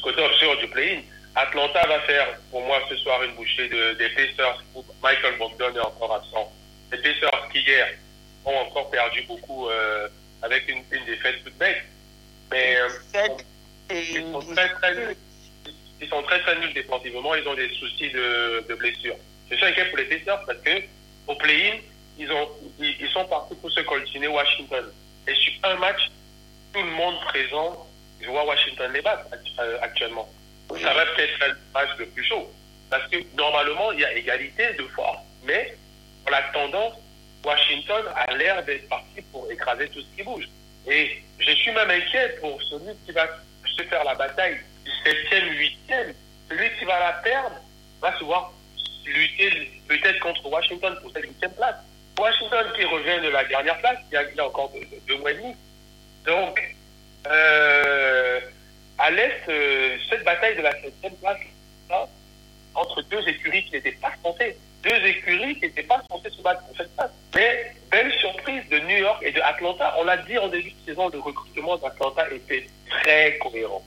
côté 0.00 0.22
obscur 0.22 0.56
du 0.58 0.68
play-in. 0.68 1.00
Atlanta 1.34 1.86
va 1.86 2.00
faire, 2.00 2.38
pour 2.50 2.62
moi, 2.62 2.80
ce 2.88 2.96
soir, 2.96 3.22
une 3.22 3.34
bouchée 3.34 3.68
de, 3.68 3.94
des 3.94 4.08
Pacers 4.10 4.62
où 4.74 4.84
Michael 5.02 5.38
Bogdan 5.38 5.74
est 5.76 5.80
encore 5.80 6.14
absent. 6.14 6.52
Les 6.90 6.98
Pacers 6.98 7.48
qui, 7.52 7.60
hier, 7.60 7.88
ont 8.44 8.56
encore 8.56 8.90
perdu 8.90 9.22
beaucoup 9.22 9.68
euh, 9.68 10.08
avec 10.42 10.68
une, 10.68 10.82
une 10.90 11.04
défaite 11.04 11.44
toute 11.44 11.56
bête. 11.56 11.84
Mais 12.50 12.76
euh, 12.76 12.88
ils, 13.90 14.22
sont 14.32 14.40
très, 14.54 14.68
très 14.74 14.94
nuls. 14.94 15.16
Ils 16.00 16.08
sont 16.08 16.22
très, 16.22 16.40
très 16.40 16.58
nuls 16.58 16.72
défensivement. 16.72 17.34
Ils 17.34 17.46
ont 17.46 17.54
des 17.54 17.68
soucis 17.74 18.10
de, 18.10 18.64
de 18.68 18.74
blessures. 18.74 19.16
Je 19.50 19.56
suis 19.56 19.64
inquiet 19.64 19.86
pour 19.86 19.98
les 19.98 20.04
Pacers 20.04 20.44
parce 20.44 20.58
que 20.60 20.82
au 21.26 21.34
play-in, 21.34 21.78
ils, 22.18 22.32
ont, 22.32 22.48
ils, 22.80 22.96
ils 23.00 23.10
sont 23.10 23.26
partis 23.26 23.54
pour 23.54 23.70
se 23.70 23.80
coltiner 23.80 24.28
Washington. 24.28 24.84
Et 25.26 25.34
sur 25.34 25.52
un 25.64 25.76
match, 25.76 26.10
tout 26.72 26.82
le 26.82 26.90
monde 26.90 27.16
présent 27.26 27.87
je 28.20 28.28
vois 28.28 28.44
Washington 28.44 28.92
les 28.92 29.02
battre 29.02 29.26
actuellement. 29.82 30.28
Ça 30.80 30.92
va 30.92 31.06
peut-être 31.06 31.42
être 31.42 31.48
le 31.48 31.56
match 31.72 31.90
le 31.98 32.06
plus 32.06 32.24
chaud. 32.24 32.50
Parce 32.90 33.08
que 33.08 33.16
normalement, 33.36 33.92
il 33.92 34.00
y 34.00 34.04
a 34.04 34.12
égalité 34.14 34.72
de 34.74 34.84
force. 34.88 35.18
Mais 35.44 35.76
pour 36.22 36.32
la 36.32 36.42
tendance, 36.52 36.94
Washington 37.44 38.04
a 38.14 38.34
l'air 38.34 38.62
d'être 38.64 38.88
parti 38.88 39.22
pour 39.32 39.50
écraser 39.50 39.88
tout 39.88 40.00
ce 40.00 40.16
qui 40.16 40.22
bouge. 40.22 40.48
Et 40.86 41.22
je 41.38 41.50
suis 41.52 41.70
même 41.72 41.90
inquiet 41.90 42.36
pour 42.40 42.60
celui 42.62 42.94
qui 43.04 43.12
va 43.12 43.26
se 43.76 43.82
faire 43.82 44.04
la 44.04 44.14
bataille 44.14 44.58
du 44.84 44.90
7e, 44.90 45.70
8e. 45.88 46.14
Celui 46.48 46.70
qui 46.78 46.84
va 46.84 46.98
la 46.98 47.12
perdre 47.24 47.56
va 48.00 48.18
se 48.18 48.24
voir 48.24 48.52
lutter 49.06 49.70
peut-être 49.86 50.20
contre 50.20 50.46
Washington 50.46 50.96
pour 51.02 51.12
cette 51.12 51.24
8e 51.24 51.54
place. 51.54 51.76
Washington 52.18 52.66
qui 52.74 52.84
revient 52.84 53.22
de 53.22 53.28
la 53.28 53.44
dernière 53.44 53.78
place, 53.78 53.98
il 54.10 54.14
y 54.14 54.16
a, 54.16 54.22
il 54.28 54.36
y 54.36 54.40
a 54.40 54.46
encore 54.46 54.70
deux, 54.72 54.86
deux 55.06 55.18
mois 55.18 55.30
et 55.30 55.34
demi. 55.34 55.54
Donc, 56.24 56.60
euh, 57.26 58.40
à 58.98 59.10
l'Est, 59.10 59.48
euh, 59.48 59.96
cette 60.08 60.24
bataille 60.24 60.56
de 60.56 60.62
la 60.62 60.72
septième 60.80 61.14
place, 61.16 61.38
là, 61.90 62.08
entre 62.74 63.02
deux 63.02 63.26
écuries 63.28 63.64
qui 63.64 63.72
n'étaient 63.72 63.92
pas 63.92 64.12
censées, 64.22 64.56
deux 64.82 65.06
écuries 65.06 65.54
qui 65.56 65.62
n'étaient 65.62 65.82
pas 65.82 66.02
censées 66.10 66.30
se 66.30 66.42
battre 66.42 66.62
pour 66.66 66.76
cette 66.76 66.94
place. 66.94 67.10
Mais 67.34 67.72
belle 67.90 68.12
surprise 68.12 68.62
de 68.70 68.78
New 68.80 68.98
York 68.98 69.22
et 69.22 69.32
de 69.32 69.40
Atlanta. 69.40 69.94
On 69.98 70.04
l'a 70.04 70.16
dit 70.18 70.38
en 70.38 70.48
début 70.48 70.70
de 70.70 70.86
saison, 70.86 71.08
le 71.08 71.18
recrutement 71.18 71.76
d'Atlanta 71.76 72.30
était 72.30 72.66
très 72.88 73.38
cohérent. 73.38 73.84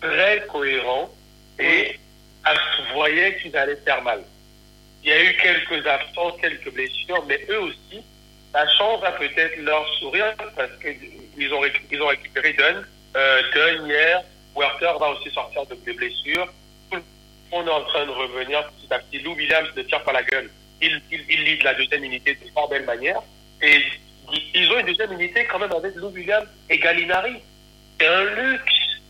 Très 0.00 0.46
cohérent. 0.46 1.10
Et 1.58 1.98
on 2.46 2.94
voyait 2.94 3.36
qu'ils 3.38 3.56
allaient 3.56 3.76
faire 3.76 4.02
mal. 4.02 4.22
Il 5.02 5.10
y 5.10 5.12
a 5.12 5.22
eu 5.22 5.36
quelques 5.36 5.86
absences, 5.86 6.34
quelques 6.40 6.72
blessures, 6.72 7.24
mais 7.26 7.40
eux 7.48 7.60
aussi, 7.60 8.02
la 8.54 8.66
chance 8.76 9.00
va 9.00 9.12
peut-être 9.12 9.56
leur 9.58 9.86
sourire 9.94 10.34
parce 10.56 10.70
qu'ils 10.80 11.52
ont, 11.52 11.60
ils 11.90 12.02
ont 12.02 12.06
récupéré 12.06 12.52
Dunn. 12.54 12.86
Euh, 13.16 13.42
hier, 13.86 14.22
Werther 14.56 14.98
va 14.98 15.10
aussi 15.10 15.30
sortir 15.30 15.66
de 15.66 15.92
blessures. 15.92 16.48
Monde 17.50 17.66
est 17.66 17.70
en 17.70 17.84
train 17.84 18.04
de 18.04 18.10
revenir 18.10 18.66
petit 18.72 18.92
à 18.92 18.98
petit. 18.98 19.20
Lou 19.20 19.34
Williams 19.34 19.68
ne 19.76 19.82
tire 19.82 20.02
pas 20.02 20.12
la 20.12 20.22
gueule. 20.22 20.50
Il, 20.82 21.00
il, 21.10 21.24
il 21.28 21.44
lead 21.44 21.62
la 21.62 21.74
deuxième 21.74 22.04
unité 22.04 22.34
de 22.34 22.50
fort 22.52 22.68
belle 22.68 22.84
manière. 22.84 23.20
Et 23.62 23.82
ils 24.54 24.70
ont 24.70 24.78
une 24.78 24.86
deuxième 24.86 25.12
unité 25.12 25.46
quand 25.46 25.58
même 25.58 25.72
avec 25.72 25.94
Lou 25.96 26.08
Williams 26.08 26.46
et 26.68 26.78
Gallinari. 26.78 27.36
C'est 27.98 28.06
un 28.06 28.24
luxe. 28.24 29.00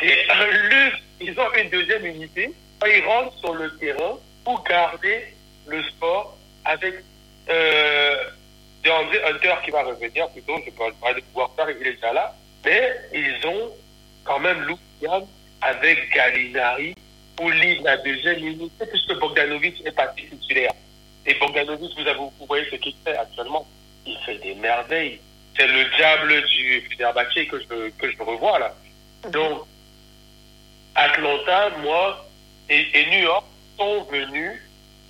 C'est 0.00 0.30
un 0.30 0.46
luxe. 0.46 0.98
Ils 1.20 1.38
ont 1.38 1.52
une 1.54 1.70
deuxième 1.70 2.06
unité. 2.06 2.52
Ils 2.86 3.04
rentrent 3.04 3.36
sur 3.38 3.54
le 3.54 3.76
terrain 3.78 4.18
pour 4.44 4.62
garder 4.64 5.34
le 5.66 5.82
sport 5.84 6.36
avec 6.64 6.94
euh, 7.48 8.01
André 8.92 9.22
Hunter 9.24 9.54
qui 9.64 9.70
va 9.70 9.82
revenir 9.82 10.28
plutôt, 10.30 10.58
je 10.64 10.70
peux 10.70 10.92
parler 11.00 11.20
de 11.20 11.26
pouvoir 11.26 11.50
faire, 11.56 11.70
il 11.70 11.86
est 11.86 11.92
déjà 11.94 12.12
là. 12.12 12.34
Mais 12.64 12.92
ils 13.12 13.46
ont 13.46 13.70
quand 14.24 14.38
même 14.38 14.62
Lukian 14.62 15.26
avec 15.60 16.12
Gallinari 16.14 16.94
pour 17.36 17.50
la 17.50 17.96
deuxième 17.98 18.46
unité, 18.46 18.86
puisque 18.86 19.18
Bogdanovic 19.18 19.84
est 19.84 19.92
parti 19.92 20.26
titulaire. 20.26 20.72
Et 21.26 21.34
Bogdanovic, 21.34 21.92
vous, 21.96 22.06
avez, 22.06 22.18
vous 22.18 22.46
voyez 22.46 22.64
ce 22.70 22.76
qu'il 22.76 22.94
fait 23.04 23.16
actuellement. 23.16 23.66
Il 24.06 24.18
fait 24.24 24.38
des 24.38 24.54
merveilles. 24.54 25.20
C'est 25.56 25.66
le 25.66 25.84
diable 25.96 26.42
du 26.46 26.80
Fenerbahce 26.90 27.34
que 27.34 27.60
je, 27.60 27.90
que 27.90 28.10
je 28.10 28.22
revois 28.22 28.58
là. 28.58 28.74
Donc, 29.30 29.62
Atlanta, 30.94 31.70
moi, 31.82 32.26
et, 32.68 32.86
et 32.94 33.06
New 33.10 33.24
York 33.24 33.44
sont 33.78 34.02
venus 34.04 34.60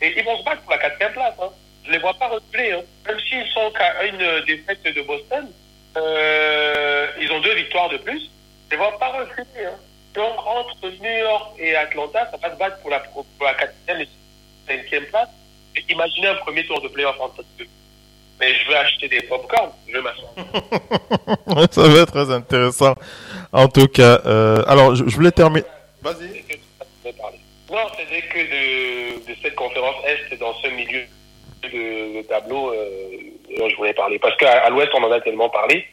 et 0.00 0.18
ils 0.18 0.24
vont 0.24 0.36
se 0.38 0.44
battre 0.44 0.62
pour 0.62 0.72
la 0.72 0.78
quatrième 0.78 1.12
place. 1.12 1.34
Hein. 1.40 1.50
Je 1.84 1.88
ne 1.88 1.94
les 1.94 1.98
vois 1.98 2.14
pas 2.14 2.28
reculer. 2.28 2.72
Hein. 2.72 2.82
Même 3.06 3.20
s'ils 3.20 3.46
sont 3.48 3.70
qu'à 3.72 4.04
une 4.04 4.44
défaite 4.46 4.82
de 4.82 5.02
Boston, 5.02 5.48
euh, 5.96 7.06
ils 7.20 7.30
ont 7.32 7.40
deux 7.40 7.54
victoires 7.54 7.88
de 7.88 7.98
plus. 7.98 8.20
Je 8.20 8.26
ne 8.66 8.70
les 8.70 8.76
vois 8.76 8.98
pas 8.98 9.08
reculer. 9.08 9.66
Hein. 9.66 9.78
Donc, 10.14 10.38
entre 10.46 10.88
New 11.00 11.18
York 11.18 11.54
et 11.58 11.74
Atlanta, 11.74 12.30
ça 12.30 12.36
va 12.36 12.54
se 12.54 12.58
battre 12.58 12.78
pour 12.80 12.90
la, 12.90 13.00
pour 13.00 13.24
la 13.40 13.54
quatrième 13.54 14.02
et 14.02 14.08
cinquième 14.68 15.06
place. 15.06 15.28
Et 15.76 15.84
imaginez 15.90 16.28
un 16.28 16.34
premier 16.36 16.66
tour 16.66 16.80
de 16.82 16.88
playoff 16.88 17.18
entre 17.18 17.42
deux. 17.58 17.66
Mais 18.38 18.54
je 18.54 18.68
vais 18.68 18.76
acheter 18.76 19.08
des 19.08 19.22
popcorn, 19.22 19.70
je 19.86 19.92
vais 19.92 20.02
m'asseoir. 20.02 20.32
ça 21.70 21.82
va 21.82 22.00
être 22.00 22.12
très 22.12 22.30
intéressant. 22.30 22.94
En 23.52 23.68
tout 23.68 23.86
cas, 23.86 24.20
euh, 24.26 24.62
alors 24.66 24.94
je, 24.94 25.04
je 25.06 25.14
voulais 25.14 25.30
terminer. 25.30 25.64
Vas-y. 26.02 26.44
Non, 27.70 27.86
c'était 27.96 28.20
que 28.26 28.38
de, 28.38 29.26
de, 29.26 29.36
cette 29.42 29.54
conférence 29.54 29.96
Est 30.04 30.36
dans 30.36 30.52
ce 30.60 30.68
milieu 30.68 31.04
de, 31.62 32.18
de 32.18 32.22
tableau 32.26 32.72
euh, 32.72 32.86
dont 33.58 33.68
je 33.68 33.76
voulais 33.76 33.94
parler. 33.94 34.18
Parce 34.18 34.36
qu'à 34.36 34.68
l'Ouest, 34.70 34.90
on 34.94 35.04
en 35.04 35.12
a 35.12 35.20
tellement 35.20 35.48
parlé. 35.48 35.84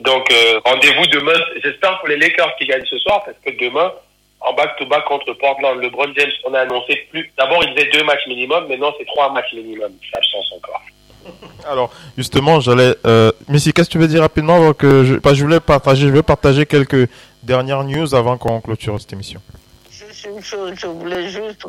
Donc, 0.00 0.30
euh, 0.30 0.60
rendez-vous 0.64 1.06
demain. 1.06 1.38
J'espère 1.62 1.98
pour 1.98 2.08
les 2.08 2.16
Lakers 2.16 2.54
qui 2.56 2.66
gagnent 2.66 2.86
ce 2.86 2.98
soir, 2.98 3.22
parce 3.24 3.36
que 3.44 3.50
demain, 3.58 3.92
en 4.40 4.52
back-to-back 4.54 5.04
contre 5.06 5.32
Portland, 5.34 5.80
LeBron 5.80 6.12
James, 6.16 6.30
on 6.44 6.54
a 6.54 6.60
annoncé 6.60 6.96
plus. 7.10 7.30
D'abord, 7.36 7.62
il 7.64 7.74
faisait 7.74 7.90
deux 7.90 8.04
matchs 8.04 8.26
minimum, 8.28 8.68
maintenant, 8.68 8.92
c'est 8.98 9.06
trois 9.06 9.32
matchs 9.32 9.52
minimum. 9.54 9.92
Absence 10.12 10.52
encore. 10.56 10.82
Alors, 11.68 11.90
justement, 12.16 12.60
j'allais. 12.60 12.94
Euh, 13.06 13.32
Missy, 13.48 13.72
qu'est-ce 13.72 13.88
que 13.88 13.92
tu 13.92 13.98
veux 13.98 14.08
dire 14.08 14.20
rapidement 14.20 14.56
avant 14.56 14.74
que 14.74 15.04
je, 15.04 15.14
bah, 15.14 15.34
je 15.34 15.42
voulais 15.42 15.60
partager, 15.60 16.06
je 16.06 16.12
vais 16.12 16.22
partager 16.22 16.66
quelques 16.66 17.08
dernières 17.42 17.84
news 17.84 18.14
avant 18.14 18.38
qu'on 18.38 18.60
clôture 18.60 19.00
cette 19.00 19.12
émission. 19.12 19.40
Juste 19.90 20.28
une 20.30 20.42
chose, 20.42 20.74
je 20.76 20.86
voulais 20.86 21.28
juste 21.28 21.66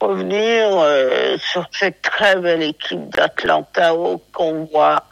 revenir 0.00 0.68
euh, 0.72 1.36
sur 1.38 1.66
cette 1.72 2.02
très 2.02 2.36
belle 2.36 2.62
équipe 2.62 3.08
d'Atlanta 3.10 3.92
qu'on 4.32 4.64
voit. 4.64 5.02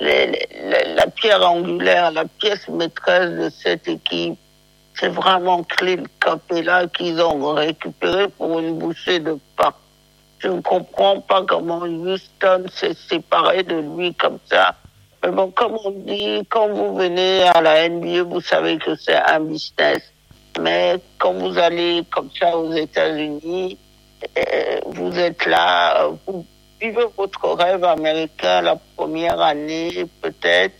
La 0.00 1.06
pierre 1.14 1.48
angulaire, 1.48 2.10
la 2.10 2.24
pièce 2.24 2.68
maîtresse 2.68 3.30
de 3.30 3.50
cette 3.50 3.86
équipe, 3.86 4.36
c'est 4.94 5.08
vraiment 5.08 5.62
Clint 5.62 6.04
Capella 6.20 6.86
qu'ils 6.88 7.20
ont 7.20 7.54
récupéré 7.54 8.28
pour 8.28 8.58
une 8.58 8.78
bouchée 8.78 9.20
de 9.20 9.38
pain. 9.56 9.72
Je 10.38 10.48
ne 10.48 10.60
comprends 10.60 11.20
pas 11.20 11.44
comment 11.46 11.82
Houston 11.82 12.64
s'est 12.74 12.96
séparé 13.08 13.62
de 13.62 13.76
lui 13.76 14.12
comme 14.14 14.38
ça. 14.50 14.74
Mais 15.22 15.30
bon, 15.30 15.52
comme 15.52 15.78
on 15.84 15.90
dit, 15.90 16.42
quand 16.50 16.68
vous 16.68 16.96
venez 16.96 17.44
à 17.44 17.60
la 17.60 17.88
NBA, 17.88 18.24
vous 18.24 18.40
savez 18.40 18.76
que 18.78 18.96
c'est 18.96 19.14
un 19.14 19.40
business. 19.40 20.12
Mais 20.60 21.00
quand 21.18 21.32
vous 21.32 21.56
allez 21.58 22.02
comme 22.10 22.28
ça 22.38 22.56
aux 22.56 22.72
États-Unis, 22.72 23.78
vous 24.86 25.18
êtes 25.18 25.46
là, 25.46 26.08
vous 26.26 26.44
vivez 26.80 27.04
votre 27.16 27.48
rêve 27.50 27.84
américain 27.84 28.60
la 28.60 28.76
première 28.96 29.40
année 29.40 30.06
peut-être, 30.20 30.76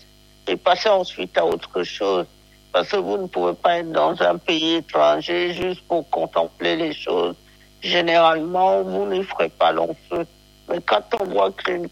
et 0.47 0.57
passez 0.57 0.89
ensuite 0.89 1.37
à 1.39 1.47
autre 1.47 1.83
chose. 1.83 2.27
Parce 2.73 2.89
que 2.89 2.97
vous 2.97 3.19
ne 3.19 3.27
pouvez 3.27 3.53
pas 3.53 3.79
être 3.79 3.93
dans 3.93 4.21
un 4.23 4.39
pays 4.39 4.77
étranger 4.77 5.53
juste 5.53 5.83
pour 5.87 6.09
contempler 6.09 6.75
les 6.77 6.95
choses 6.95 7.37
généralement, 7.83 8.83
vous 8.83 9.07
ne 9.07 9.23
ferez 9.23 9.49
pas 9.49 9.73
long 9.73 9.95
feu. 10.09 10.25
Mais 10.69 10.81
quand 10.81 11.03
on 11.21 11.25
voit 11.25 11.51
Clint 11.53 11.89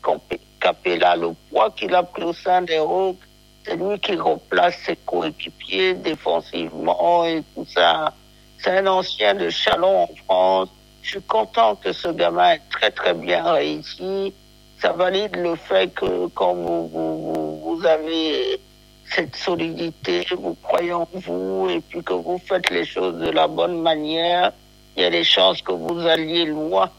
Capella, 0.60 1.16
le 1.16 1.30
poids 1.50 1.70
qu'il 1.70 1.94
a 1.94 2.02
pris 2.02 2.22
au 2.22 2.32
sein 2.32 2.62
des 2.62 2.78
Hawks, 2.78 3.18
c'est 3.64 3.76
lui 3.76 3.98
qui 3.98 4.14
replace 4.14 4.76
ses 4.86 4.96
coéquipiers 4.96 5.94
défensivement 5.94 7.24
et 7.26 7.42
tout 7.54 7.66
ça. 7.66 8.14
C'est 8.58 8.78
un 8.78 8.86
ancien 8.86 9.34
de 9.34 9.50
Chalon 9.50 10.04
en 10.04 10.08
France. 10.24 10.68
Je 11.02 11.10
suis 11.10 11.22
content 11.22 11.76
que 11.76 11.92
ce 11.92 12.08
gamin 12.08 12.52
ait 12.52 12.60
très 12.70 12.90
très 12.90 13.14
bien 13.14 13.52
réussi. 13.52 14.32
Ça 14.78 14.92
valide 14.92 15.36
le 15.36 15.56
fait 15.56 15.92
que 15.94 16.26
quand 16.28 16.54
vous, 16.54 17.80
avez 17.84 18.60
cette 19.04 19.34
solidité, 19.36 20.26
vous 20.36 20.56
croyez 20.62 20.92
en 20.92 21.08
vous 21.12 21.68
et 21.70 21.80
puis 21.80 22.02
que 22.02 22.12
vous 22.12 22.40
faites 22.46 22.70
les 22.70 22.84
choses 22.84 23.18
de 23.18 23.30
la 23.30 23.48
bonne 23.48 23.80
manière, 23.82 24.52
il 24.96 25.02
y 25.02 25.06
a 25.06 25.10
des 25.10 25.24
chances 25.24 25.62
que 25.62 25.72
vous 25.72 25.98
alliez 26.06 26.44
loin. 26.44 26.90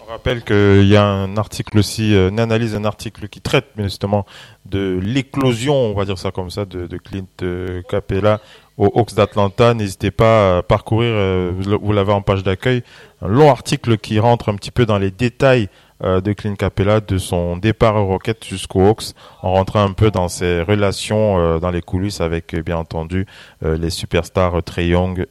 On 0.00 0.10
rappelle 0.10 0.42
qu'il 0.42 0.86
y 0.86 0.96
a 0.96 1.04
un 1.04 1.36
article 1.36 1.78
aussi, 1.78 2.14
euh, 2.14 2.30
une 2.30 2.40
analyse, 2.40 2.74
un 2.74 2.84
article 2.84 3.28
qui 3.28 3.40
traite 3.40 3.66
justement 3.76 4.24
de 4.64 4.98
l'éclosion, 5.02 5.74
on 5.74 5.94
va 5.94 6.06
dire 6.06 6.18
ça 6.18 6.30
comme 6.30 6.50
ça, 6.50 6.64
de, 6.64 6.86
de 6.86 6.96
Clint 6.96 7.26
euh, 7.42 7.82
Capella 7.90 8.40
aux 8.78 8.90
Hawks 8.94 9.14
d'Atlanta. 9.14 9.74
N'hésitez 9.74 10.10
pas 10.10 10.58
à 10.58 10.62
parcourir, 10.62 11.10
euh, 11.12 11.52
vous 11.82 11.92
l'avez 11.92 12.12
en 12.12 12.22
page 12.22 12.42
d'accueil, 12.42 12.82
un 13.20 13.28
long 13.28 13.50
article 13.50 13.98
qui 13.98 14.18
rentre 14.18 14.48
un 14.48 14.54
petit 14.54 14.70
peu 14.70 14.86
dans 14.86 14.98
les 14.98 15.10
détails 15.10 15.68
euh, 16.04 16.20
de 16.20 16.32
Clint 16.32 16.54
Capella, 16.54 17.00
de 17.00 17.18
son 17.18 17.56
départ 17.56 17.96
au 17.96 18.06
Rocket 18.06 18.44
jusqu'aux 18.44 18.86
Hawks, 18.86 19.14
en 19.42 19.54
rentrant 19.54 19.82
un 19.82 19.92
peu 19.92 20.12
dans 20.12 20.28
ses 20.28 20.62
relations 20.62 21.38
euh, 21.38 21.58
dans 21.58 21.70
les 21.70 21.82
coulisses 21.82 22.20
avec, 22.20 22.54
bien 22.54 22.78
entendu, 22.78 23.26
les 23.62 23.90
superstars 23.90 24.62
Trey 24.62 24.88
Young 24.88 25.26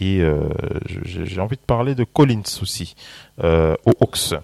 et 0.00 0.22
j'ai 1.04 1.40
envie 1.40 1.56
de 1.56 1.62
parler 1.66 1.94
de 1.94 2.04
Collins 2.04 2.42
aussi 2.60 2.94
aux 3.42 3.92
Hawks. 4.00 4.34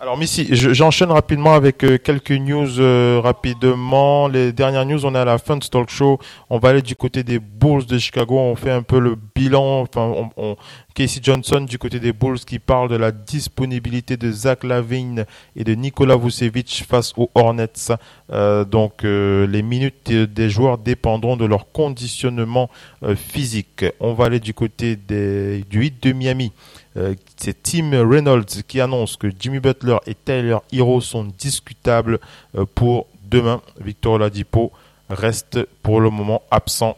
Alors 0.00 0.16
Missy, 0.16 0.46
j'enchaîne 0.52 1.10
rapidement 1.10 1.54
avec 1.54 1.82
euh, 1.82 1.98
quelques 1.98 2.30
news 2.30 2.78
euh, 2.78 3.20
rapidement. 3.20 4.28
Les 4.28 4.52
dernières 4.52 4.86
news, 4.86 5.04
on 5.04 5.12
est 5.12 5.18
à 5.18 5.24
la 5.24 5.38
fin 5.38 5.56
de 5.56 5.64
talk 5.64 5.90
show. 5.90 6.20
On 6.50 6.60
va 6.60 6.68
aller 6.68 6.82
du 6.82 6.94
côté 6.94 7.24
des 7.24 7.40
Bulls 7.40 7.84
de 7.84 7.98
Chicago. 7.98 8.38
On 8.38 8.54
fait 8.54 8.70
un 8.70 8.82
peu 8.82 9.00
le 9.00 9.16
bilan. 9.34 9.80
Enfin, 9.80 10.30
on, 10.36 10.56
Casey 10.94 11.18
Johnson 11.20 11.62
du 11.68 11.78
côté 11.78 11.98
des 11.98 12.12
Bulls 12.12 12.38
qui 12.38 12.60
parle 12.60 12.88
de 12.88 12.94
la 12.94 13.10
disponibilité 13.10 14.16
de 14.16 14.30
Zach 14.30 14.62
Lavine 14.62 15.26
et 15.56 15.64
de 15.64 15.74
Nikola 15.74 16.16
Vucevic 16.16 16.84
face 16.88 17.12
aux 17.16 17.32
Hornets. 17.34 17.92
Euh, 18.30 18.64
donc 18.64 19.02
les 19.02 19.62
minutes 19.62 20.12
des 20.12 20.48
joueurs 20.48 20.78
dépendront 20.78 21.36
de 21.36 21.44
leur 21.44 21.72
conditionnement 21.72 22.70
physique. 23.16 23.84
On 23.98 24.12
va 24.14 24.26
aller 24.26 24.38
du 24.38 24.54
côté 24.54 24.94
des, 24.94 25.64
du 25.68 25.80
8 25.80 26.02
de 26.04 26.12
Miami. 26.12 26.52
Euh, 26.98 27.14
c'est 27.36 27.62
Tim 27.62 27.90
Reynolds 28.08 28.62
qui 28.66 28.80
annonce 28.80 29.16
que 29.16 29.28
Jimmy 29.38 29.60
Butler 29.60 29.98
et 30.06 30.14
Tyler 30.14 30.58
Hero 30.72 31.00
sont 31.00 31.24
discutables 31.38 32.18
euh, 32.56 32.64
pour 32.74 33.06
demain. 33.24 33.62
Victor 33.80 34.14
Oladipo 34.14 34.72
reste 35.08 35.60
pour 35.82 36.00
le 36.00 36.10
moment 36.10 36.42
absent 36.50 36.96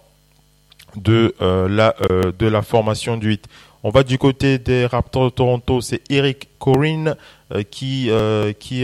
de, 0.96 1.34
euh, 1.42 1.68
la, 1.68 2.62
formation 2.62 3.16
du 3.16 3.28
8. 3.28 3.46
On 3.82 3.90
va 3.90 4.02
du 4.02 4.18
côté 4.18 4.58
des 4.58 4.86
Raptors 4.86 5.26
de 5.26 5.30
Toronto, 5.30 5.80
c'est 5.80 6.02
Eric 6.10 6.48
Corinne 6.58 7.16
qui, 7.70 8.10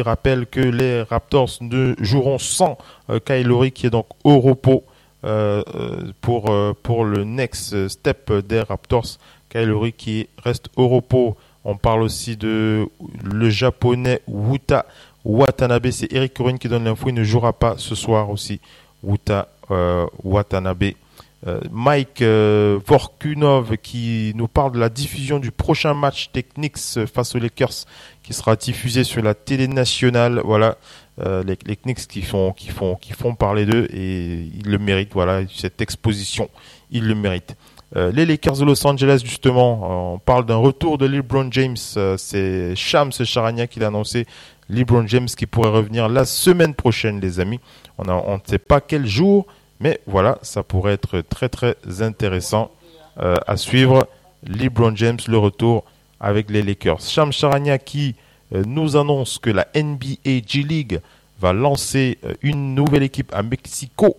rappelle 0.01 0.47
que 0.47 0.61
les 0.61 1.03
Raptors 1.03 1.51
ne 1.61 1.95
joueront 1.99 2.39
sans 2.39 2.79
Kyle 3.27 3.53
qui 3.75 3.87
est 3.87 3.91
donc 3.91 4.07
au 4.25 4.41
repos 4.41 4.85
pour 6.23 7.05
le 7.05 7.25
next 7.25 7.89
step 7.89 8.33
des 8.33 8.61
Raptors 8.61 9.19
Kylori 9.57 9.93
qui 9.93 10.29
reste 10.43 10.69
au 10.77 10.89
repos. 10.89 11.37
On 11.65 11.77
parle 11.77 12.03
aussi 12.03 12.37
de 12.37 12.89
le 13.25 13.51
japonais 13.51 14.21
Wuta 14.29 14.87
Watanabe. 15.25 15.91
C'est 15.91 16.13
Eric 16.13 16.35
Corinne 16.35 16.59
qui 16.59 16.69
donne 16.69 16.85
l'info. 16.85 17.09
Il 17.09 17.15
ne 17.15 17.25
jouera 17.25 17.53
pas 17.53 17.75
ce 17.79 17.95
soir 17.95 18.31
aussi. 18.31 18.61
Wuta 19.03 19.49
euh, 19.71 20.07
Watanabe. 20.23 20.93
Euh, 21.47 21.61
Mike 21.71 22.23
euh, 22.23 22.79
Vorkunov 22.87 23.77
qui 23.77 24.33
nous 24.37 24.49
parle 24.49 24.73
de 24.73 24.79
la 24.79 24.89
diffusion 24.89 25.39
du 25.39 25.51
prochain 25.51 25.93
match 25.95 26.31
Technics 26.33 27.07
face 27.13 27.35
aux 27.35 27.39
Lakers 27.39 27.85
qui 28.23 28.33
sera 28.33 28.57
diffusé 28.57 29.05
sur 29.05 29.23
la 29.23 29.35
télé 29.35 29.69
nationale. 29.69 30.41
Voilà, 30.45 30.77
les, 31.19 31.57
Knicks 31.77 32.07
qui 32.07 32.23
font, 32.23 32.53
qui 32.53 32.69
font, 32.69 32.97
qui 32.97 33.13
parler 33.39 33.67
d'eux 33.67 33.87
et 33.93 34.49
ils 34.59 34.69
le 34.69 34.79
méritent. 34.79 35.13
Voilà, 35.13 35.43
cette 35.55 35.81
exposition, 35.81 36.49
ils 36.91 37.07
le 37.07 37.15
méritent. 37.15 37.57
Euh, 37.95 38.11
les 38.11 38.27
Lakers 38.27 38.57
de 38.57 38.65
Los 38.65 38.85
Angeles, 38.87 39.23
justement, 39.25 39.81
euh, 39.83 40.15
on 40.15 40.19
parle 40.19 40.45
d'un 40.45 40.57
retour 40.57 40.99
de 40.99 41.07
LeBron 41.07 41.49
James. 41.53 41.77
Euh, 41.97 42.17
c'est 42.17 42.75
Shams 42.75 43.13
Charania 43.13 43.67
qui 43.67 43.79
l'a 43.79 43.89
annoncé. 43.89 44.27
LeBron 44.69 45.07
James 45.07 45.29
qui 45.29 45.47
pourrait 45.47 45.71
revenir 45.71 46.09
la 46.09 46.25
semaine 46.25 46.75
prochaine, 46.75 47.21
les 47.21 47.39
amis. 47.39 47.61
On 47.99 48.05
ne 48.05 48.39
sait 48.45 48.59
pas 48.59 48.81
quel 48.81 49.07
jour, 49.07 49.47
mais 49.79 50.01
voilà, 50.07 50.39
ça 50.43 50.65
pourrait 50.65 50.95
être 50.95 51.21
très 51.21 51.49
très 51.49 51.77
intéressant 52.01 52.73
à 53.17 53.57
suivre. 53.57 54.09
LeBron 54.45 54.95
James, 54.97 55.19
le 55.29 55.39
retour 55.39 55.85
avec 56.19 56.51
les 56.51 56.63
Lakers. 56.63 57.01
Shams 57.01 57.33
Charania 57.33 57.79
qui 57.79 58.17
nous 58.51 58.97
annonce 58.97 59.39
que 59.39 59.51
la 59.51 59.69
NBA 59.77 60.43
G 60.45 60.65
League 60.65 61.01
va 61.41 61.53
lancer 61.53 62.19
une 62.43 62.75
nouvelle 62.75 63.05
équipe 63.05 63.33
à 63.33 63.45
Mexico 63.45 64.17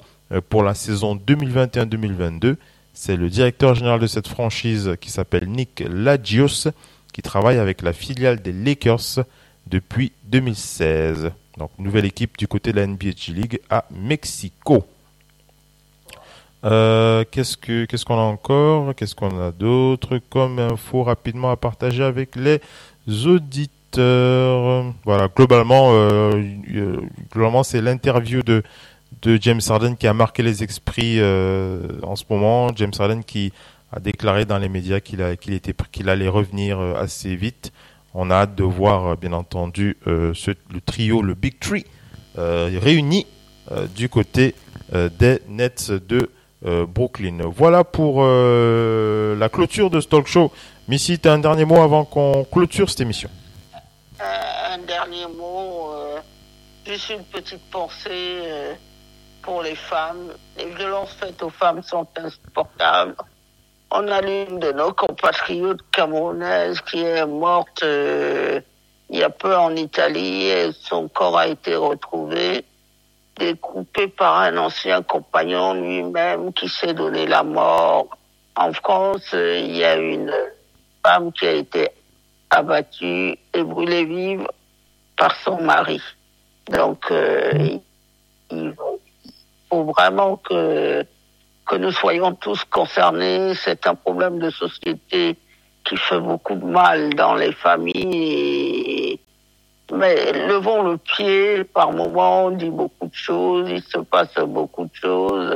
pour 0.47 0.63
la 0.63 0.75
saison 0.75 1.17
2021-2022. 1.17 2.55
C'est 2.99 3.15
le 3.15 3.29
directeur 3.29 3.75
général 3.75 3.99
de 3.99 4.07
cette 4.07 4.27
franchise 4.27 4.95
qui 4.99 5.11
s'appelle 5.11 5.47
Nick 5.47 5.83
Lagios 5.87 6.71
qui 7.13 7.21
travaille 7.21 7.59
avec 7.59 7.83
la 7.83 7.93
filiale 7.93 8.41
des 8.41 8.51
Lakers 8.51 9.23
depuis 9.67 10.13
2016. 10.25 11.31
Donc 11.59 11.69
nouvelle 11.77 12.05
équipe 12.05 12.35
du 12.39 12.47
côté 12.47 12.71
de 12.71 12.77
la 12.77 12.87
NBA 12.87 13.11
League 13.27 13.59
à 13.69 13.85
Mexico. 13.91 14.83
Euh, 16.63 17.23
qu'est-ce 17.29 17.55
que 17.55 17.85
qu'est-ce 17.85 18.03
qu'on 18.03 18.17
a 18.17 18.23
encore? 18.23 18.95
Qu'est-ce 18.95 19.13
qu'on 19.13 19.39
a 19.41 19.51
d'autre 19.51 20.19
comme 20.31 20.57
info 20.57 21.03
rapidement 21.03 21.51
à 21.51 21.55
partager 21.55 22.03
avec 22.03 22.35
les 22.35 22.59
auditeurs? 23.27 24.91
Voilà, 25.05 25.27
globalement, 25.33 25.91
euh, 25.93 26.43
euh, 26.73 26.97
globalement, 27.31 27.61
c'est 27.61 27.79
l'interview 27.79 28.41
de 28.41 28.63
de 29.21 29.37
James 29.41 29.61
Harden 29.67 29.95
qui 29.95 30.07
a 30.07 30.13
marqué 30.13 30.43
les 30.43 30.63
esprits 30.63 31.21
en 31.21 32.15
ce 32.15 32.23
moment. 32.29 32.69
James 32.75 32.93
Harden 32.97 33.23
qui 33.23 33.51
a 33.91 33.99
déclaré 33.99 34.45
dans 34.45 34.57
les 34.57 34.69
médias 34.69 34.99
qu'il 34.99 35.21
était 35.21 35.73
qu'il 35.91 36.09
allait 36.09 36.27
revenir 36.27 36.79
assez 36.79 37.35
vite. 37.35 37.71
On 38.13 38.29
a 38.31 38.35
hâte 38.35 38.55
de 38.55 38.63
voir, 38.63 39.17
bien 39.17 39.33
entendu, 39.33 39.97
le 40.05 40.33
trio, 40.85 41.21
le 41.21 41.33
Big 41.33 41.59
Tree, 41.59 41.85
réuni 42.35 43.25
du 43.95 44.09
côté 44.09 44.55
des 44.93 45.39
Nets 45.47 45.91
de 45.91 46.29
euh, 46.65 46.87
Brooklyn. 46.87 47.37
Voilà 47.55 47.83
pour 47.83 48.23
euh, 48.23 49.35
la 49.35 49.47
clôture 49.47 49.91
de 49.91 50.01
ce 50.01 50.07
talk 50.07 50.25
show. 50.25 50.51
Missy, 50.87 51.19
tu 51.19 51.29
as 51.29 51.33
un 51.33 51.37
dernier 51.39 51.65
mot 51.65 51.79
avant 51.81 52.03
qu'on 52.03 52.45
clôture 52.45 52.89
cette 52.89 53.01
émission? 53.01 53.29
Euh, 54.19 54.23
Un 54.73 54.79
dernier 54.79 55.27
mot, 55.37 55.91
juste 56.85 57.11
une 57.11 57.23
petite 57.25 57.61
pensée 57.69 58.39
pour 59.47 59.63
les 59.63 59.75
femmes. 59.75 60.33
Les 60.57 60.69
violences 60.75 61.13
faites 61.13 61.41
aux 61.41 61.49
femmes 61.49 61.81
sont 61.81 62.05
insupportables. 62.17 63.15
On 63.91 64.05
a 64.09 64.19
l'une 64.19 64.59
de 64.59 64.73
nos 64.73 64.91
compatriotes 64.91 65.89
camerounaises 65.89 66.81
qui 66.81 66.99
est 67.01 67.25
morte 67.25 67.81
il 69.09 69.19
y 69.19 69.23
a 69.23 69.29
peu 69.29 69.55
en 69.55 69.73
Italie 69.75 70.47
et 70.47 70.71
son 70.73 71.07
corps 71.07 71.37
a 71.37 71.47
été 71.47 71.77
retrouvé 71.77 72.65
découpé 73.37 74.07
par 74.09 74.39
un 74.39 74.57
ancien 74.57 75.01
compagnon 75.01 75.75
lui-même 75.75 76.51
qui 76.51 76.67
s'est 76.67 76.93
donné 76.93 77.25
la 77.25 77.43
mort. 77.43 78.07
En 78.55 78.73
France, 78.73 79.29
il 79.33 79.77
y 79.77 79.85
a 79.85 79.95
une 79.95 80.33
femme 81.05 81.31
qui 81.31 81.45
a 81.45 81.53
été 81.53 81.89
abattue 82.49 83.37
et 83.53 83.63
brûlée 83.63 84.03
vive 84.05 84.47
par 85.15 85.33
son 85.43 85.61
mari. 85.61 86.01
Donc, 86.69 87.05
euh, 87.11 87.77
il 88.49 88.73
faut 89.69 89.83
vraiment 89.83 90.37
que, 90.37 91.05
que 91.65 91.75
nous 91.75 91.91
soyons 91.91 92.33
tous 92.33 92.63
concernés. 92.65 93.53
C'est 93.55 93.87
un 93.87 93.95
problème 93.95 94.39
de 94.39 94.49
société 94.49 95.37
qui 95.83 95.97
fait 95.97 96.19
beaucoup 96.19 96.55
de 96.55 96.65
mal 96.65 97.13
dans 97.13 97.35
les 97.35 97.53
familles 97.53 99.19
mais 99.91 100.33
levons 100.33 100.83
le 100.83 100.97
pied, 100.97 101.63
par 101.63 101.93
moment, 101.93 102.45
on 102.45 102.51
dit 102.51 102.69
beaucoup 102.69 103.07
de 103.07 103.15
choses, 103.15 103.69
il 103.69 103.81
se 103.81 103.99
passe 103.99 104.35
beaucoup 104.35 104.85
de 104.85 104.93
choses. 104.93 105.55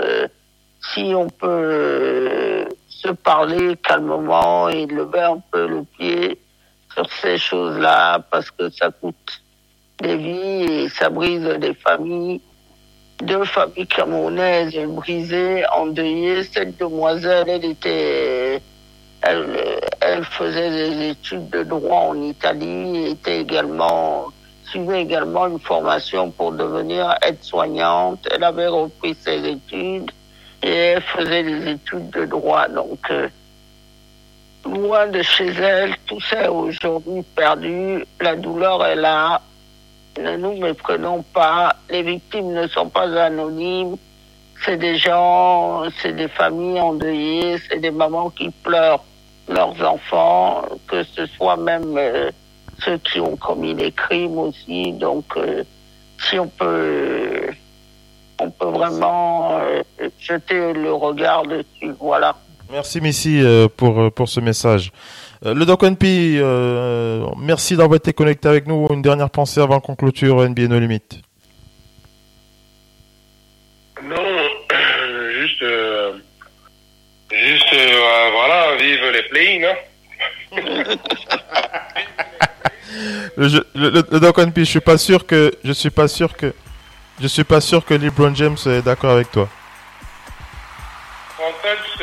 Si 0.94 1.14
on 1.14 1.28
peut 1.28 2.66
se 2.88 3.10
parler 3.10 3.76
calmement 3.78 4.70
et 4.70 4.86
lever 4.86 5.22
un 5.22 5.42
peu 5.52 5.68
le 5.68 5.84
pied 5.84 6.40
sur 6.94 7.10
ces 7.12 7.38
choses-là, 7.38 8.20
parce 8.32 8.50
que 8.52 8.70
ça 8.70 8.90
coûte 8.90 9.42
des 10.00 10.16
vies 10.16 10.64
et 10.64 10.90
ça 10.90 11.10
brise 11.10 11.44
des 11.60 11.74
familles. 11.74 12.42
Deux 13.22 13.46
familles 13.46 13.88
camerounaises 13.88 14.76
brisées, 14.88 15.64
endeuillées. 15.76 16.44
Cette 16.44 16.78
demoiselle, 16.80 17.48
elle 17.48 17.66
était 17.66 18.62
elle, 19.22 20.24
faisait 20.24 20.72
des 20.72 21.10
études 21.10 21.50
de 21.50 21.64
droit 21.64 22.08
en 22.10 22.22
Italie, 22.22 23.12
était 23.12 23.42
également 23.42 24.28
suivait 24.66 25.02
également 25.02 25.48
une 25.48 25.60
formation 25.60 26.32
pour 26.32 26.54
devenir 26.54 27.14
aide-soignante. 27.22 28.26
Elle 28.32 28.44
avait 28.44 28.68
repris 28.68 29.16
ses 29.20 29.46
études 29.46 30.10
et 30.64 30.96
faisait 31.02 31.44
des 31.44 31.72
études 31.72 32.10
de 32.12 32.26
droit. 32.26 32.70
Donc, 32.70 33.00
euh, 33.12 33.28
loin 34.66 35.08
de 35.08 35.22
chez 35.22 35.48
elle, 35.48 35.94
tout 36.06 36.22
ça 36.22 36.44
est 36.44 36.48
aujourd'hui 36.48 37.22
perdu. 37.36 38.06
La 38.22 38.36
douleur 38.38 38.86
est 38.86 38.96
là. 38.96 39.42
Ne 40.20 40.38
nous 40.38 40.58
méprenons 40.58 41.24
pas. 41.34 41.76
Les 41.90 42.04
victimes 42.04 42.52
ne 42.54 42.68
sont 42.68 42.90
pas 42.90 43.08
anonymes. 43.22 43.96
C'est 44.66 44.78
des 44.78 44.98
gens, 44.98 45.84
c'est 46.02 46.14
des 46.14 46.28
familles 46.28 46.80
endeuillées, 46.80 47.58
c'est 47.68 47.80
des 47.80 47.90
mamans 47.92 48.30
qui 48.30 48.50
pleurent 48.50 49.04
leurs 49.48 49.82
enfants, 49.82 50.64
que 50.88 51.04
ce 51.04 51.26
soit 51.26 51.58
même 51.58 51.98
euh, 51.98 52.30
ceux 52.80 52.98
qui 53.00 53.20
ont 53.20 53.36
commis 53.36 53.74
des 53.74 53.92
crimes 53.92 54.38
aussi. 54.38 54.92
Donc, 54.94 55.26
euh, 55.38 55.64
si 56.20 56.38
on 56.38 56.48
peut, 56.48 57.48
on 58.40 58.52
peut 58.52 58.68
vraiment 58.68 59.60
euh, 59.60 59.82
jeter 60.20 60.74
le 60.74 60.94
regard 60.94 61.44
dessus. 61.44 61.96
Voilà. 62.00 62.36
Merci 62.72 63.02
Missy 63.02 63.44
pour, 63.76 64.12
pour 64.14 64.30
ce 64.30 64.40
message. 64.40 64.92
Le 65.44 65.66
Doc 65.66 65.84
NP, 65.84 66.40
merci 67.38 67.76
d'avoir 67.76 67.98
été 67.98 68.14
connecté 68.14 68.48
avec 68.48 68.68
nous. 68.68 68.88
Une 68.92 69.02
dernière 69.02 69.30
pensée 69.30 69.60
avant 69.60 69.80
qu'on 69.80 69.96
clôture 69.96 70.48
NBA 70.48 70.68
No 70.68 70.80
Limit. 70.80 71.02
Non, 74.04 74.16
juste 75.40 75.64
Juste, 77.32 77.74
euh, 77.74 78.30
voilà, 78.34 78.76
vive 78.76 79.00
les 79.14 79.24
play 79.24 79.66
hein. 79.66 79.76
le, 83.38 83.48
le, 83.74 83.90
le, 83.90 84.54
je 84.58 84.64
suis 84.64 84.82
pas 84.82 84.98
sûr 84.98 85.26
que, 85.26 85.54
je 85.64 85.72
suis 85.72 85.92
pas 85.92 86.10
sûr 86.10 86.36
que, 86.36 86.54
je 87.22 87.28
suis 87.28 87.46
pas 87.46 87.62
sûr 87.62 87.86
que 87.86 87.94
LeBron 87.94 88.36
James 88.36 88.58
est 88.66 88.82
d'accord 88.82 89.12
avec 89.12 89.32
toi. 89.32 89.48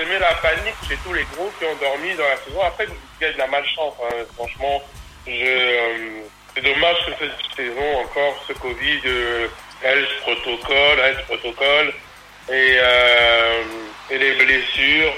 Mets 0.04 0.18
la 0.18 0.34
panique 0.34 0.74
chez 0.88 0.96
tous 1.04 1.12
les 1.12 1.24
gros 1.34 1.50
qui 1.58 1.64
ont 1.64 1.76
dormi 1.80 2.14
dans 2.14 2.28
la 2.28 2.36
saison. 2.36 2.62
Après, 2.62 2.86
il 2.86 3.24
y 3.24 3.28
a 3.28 3.32
de 3.32 3.38
la 3.38 3.46
malchance, 3.48 3.94
hein. 4.02 4.24
franchement. 4.36 4.82
Je, 5.26 5.32
euh, 5.32 6.22
c'est 6.54 6.62
dommage 6.62 6.96
que 7.06 7.12
cette 7.18 7.56
saison 7.56 7.98
encore, 8.00 8.42
ce 8.46 8.52
Covid, 8.54 9.00
euh, 9.06 9.48
health 9.82 10.08
protocole, 10.22 10.98
health 10.98 11.24
protocole, 11.26 11.92
et, 12.48 12.78
euh, 12.80 13.62
et 14.10 14.18
les 14.18 14.32
blessures, 14.32 15.12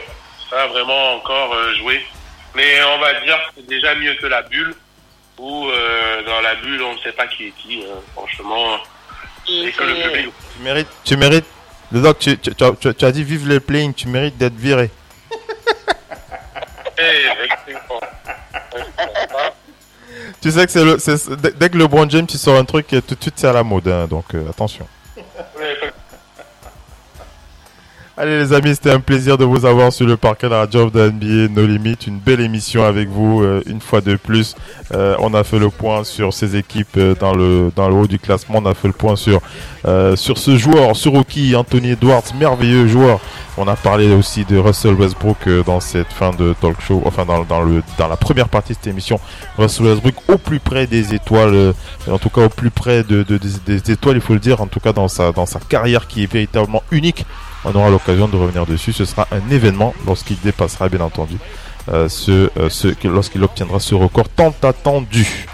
ça 0.49 0.65
a 0.65 0.67
vraiment 0.67 1.15
encore 1.15 1.55
euh, 1.55 1.75
joué. 1.77 2.05
Mais 2.55 2.83
on 2.83 2.99
va 2.99 3.21
dire 3.21 3.37
que 3.37 3.61
c'est 3.61 3.67
déjà 3.67 3.95
mieux 3.95 4.15
que 4.15 4.27
la 4.27 4.43
bulle, 4.43 4.75
où 5.39 5.69
euh, 5.69 6.23
dans 6.25 6.41
la 6.41 6.57
bulle 6.57 6.83
on 6.83 6.95
ne 6.95 6.99
sait 6.99 7.13
pas 7.13 7.27
qui 7.29 7.47
est 7.47 7.53
qui, 7.53 7.85
hein, 7.85 8.01
franchement. 8.15 8.79
Et 9.49 9.73
que 9.73 9.85
le 9.85 9.95
public... 9.95 10.33
Tu 10.57 10.63
mérites, 10.63 10.89
tu 11.05 11.17
mérites, 11.17 11.47
le 11.93 12.01
doc, 12.01 12.19
tu, 12.19 12.39
tu, 12.39 12.53
tu, 12.55 12.95
tu 12.95 13.05
as 13.05 13.13
dit 13.13 13.25
vive 13.25 13.49
le 13.49 13.61
playing, 13.61 13.93
tu 13.95 14.09
mérites 14.09 14.39
d'être 14.39 14.55
viré. 14.55 14.91
Eh, 17.03 17.25
tu 20.43 20.51
sais 20.51 20.67
que 20.67 20.73
c'est 20.73 20.85
le, 20.85 21.53
dès 21.53 21.71
que 21.71 21.79
le 21.79 21.87
Brown 21.87 22.11
James 22.11 22.27
tu 22.27 22.37
sort 22.37 22.59
un 22.59 22.65
truc, 22.65 22.89
tout 22.89 23.15
de 23.15 23.23
suite 23.23 23.35
c'est 23.37 23.47
à 23.47 23.53
la 23.53 23.63
mode, 23.63 23.89
hein, 23.89 24.07
donc 24.07 24.35
euh, 24.35 24.51
attention. 24.51 24.87
Allez 28.21 28.39
les 28.39 28.53
amis, 28.53 28.75
c'était 28.75 28.91
un 28.91 29.01
plaisir 29.01 29.39
de 29.39 29.47
vous 29.47 29.65
avoir 29.65 29.91
sur 29.95 30.07
le 30.07 30.19
parquet 30.19 30.47
de 30.47 30.53
la 30.53 30.69
job 30.71 30.93
de 30.93 31.09
NBA 31.09 31.59
No 31.59 31.67
Limit. 31.67 31.97
Une 32.07 32.19
belle 32.19 32.43
émission 32.43 32.85
avec 32.85 33.09
vous 33.09 33.41
euh, 33.41 33.63
une 33.65 33.81
fois 33.81 34.03
de 34.03 34.15
plus. 34.17 34.57
Euh, 34.93 35.17
on 35.21 35.33
a 35.33 35.43
fait 35.43 35.59
le 35.59 35.71
point 35.71 36.05
sur 36.05 36.35
ces 36.35 36.55
équipes 36.55 36.99
euh, 36.99 37.15
dans 37.19 37.35
le 37.35 37.73
dans 37.75 37.89
le 37.89 37.95
haut 37.95 38.07
du 38.07 38.19
classement. 38.19 38.59
On 38.63 38.67
a 38.67 38.75
fait 38.75 38.89
le 38.89 38.93
point 38.93 39.17
sur 39.17 39.41
sur 40.17 40.37
ce 40.37 40.59
joueur, 40.59 40.97
sur 40.97 41.13
rookie 41.13 41.57
Anthony 41.57 41.93
Edwards, 41.93 42.35
merveilleux 42.39 42.87
joueur. 42.87 43.21
On 43.63 43.69
a 43.69 43.77
parlé 43.77 44.11
aussi 44.15 44.47
de 44.47 44.57
Russell 44.57 44.95
Westbrook 44.95 45.47
dans 45.67 45.81
cette 45.81 46.11
fin 46.13 46.31
de 46.31 46.55
talk 46.61 46.81
show, 46.81 47.03
enfin 47.05 47.27
dans, 47.27 47.45
la 48.09 48.17
première 48.17 48.49
partie 48.49 48.73
de 48.73 48.79
cette 48.79 48.87
émission. 48.87 49.21
Russell 49.59 49.87
Westbrook 49.87 50.15
au 50.29 50.39
plus 50.39 50.61
près 50.61 50.87
des 50.87 51.15
étoiles, 51.15 51.75
en 52.11 52.19
tout 52.19 52.31
cas 52.31 52.47
au 52.47 52.49
plus 52.49 52.71
près 52.71 53.03
de, 53.05 53.23
de 53.23 53.39
des, 53.67 53.91
étoiles, 53.91 54.17
il 54.17 54.23
faut 54.23 54.33
le 54.33 54.41
dire, 54.41 54.63
en 54.63 54.67
tout 54.67 54.81
cas 54.81 54.95
dans 54.95 55.09
sa 55.09 55.33
dans 55.33 55.45
sa 55.45 55.61
carrière 55.61 56.09
qui 56.09 56.23
est 56.23 56.33
véritablement 56.33 56.83
unique 56.91 57.27
on 57.65 57.75
aura 57.75 57.91
l'occasion 57.91 58.29
de 58.29 58.37
revenir 58.37 58.67
dessus. 58.67 58.93
Ce 58.93 59.05
sera 59.05 59.27
un 59.31 59.51
événement 59.51 59.95
lorsqu'il 60.07 60.39
dépassera, 60.41 60.89
bien 60.89 61.01
entendu, 61.01 61.37
euh, 61.89 62.09
euh, 62.29 62.69
ce, 62.71 63.07
lorsqu'il 63.07 63.43
obtiendra 63.43 63.81
ce 63.81 63.95
record 63.95 64.29
tant 64.29 64.55
attendu. 64.63 65.47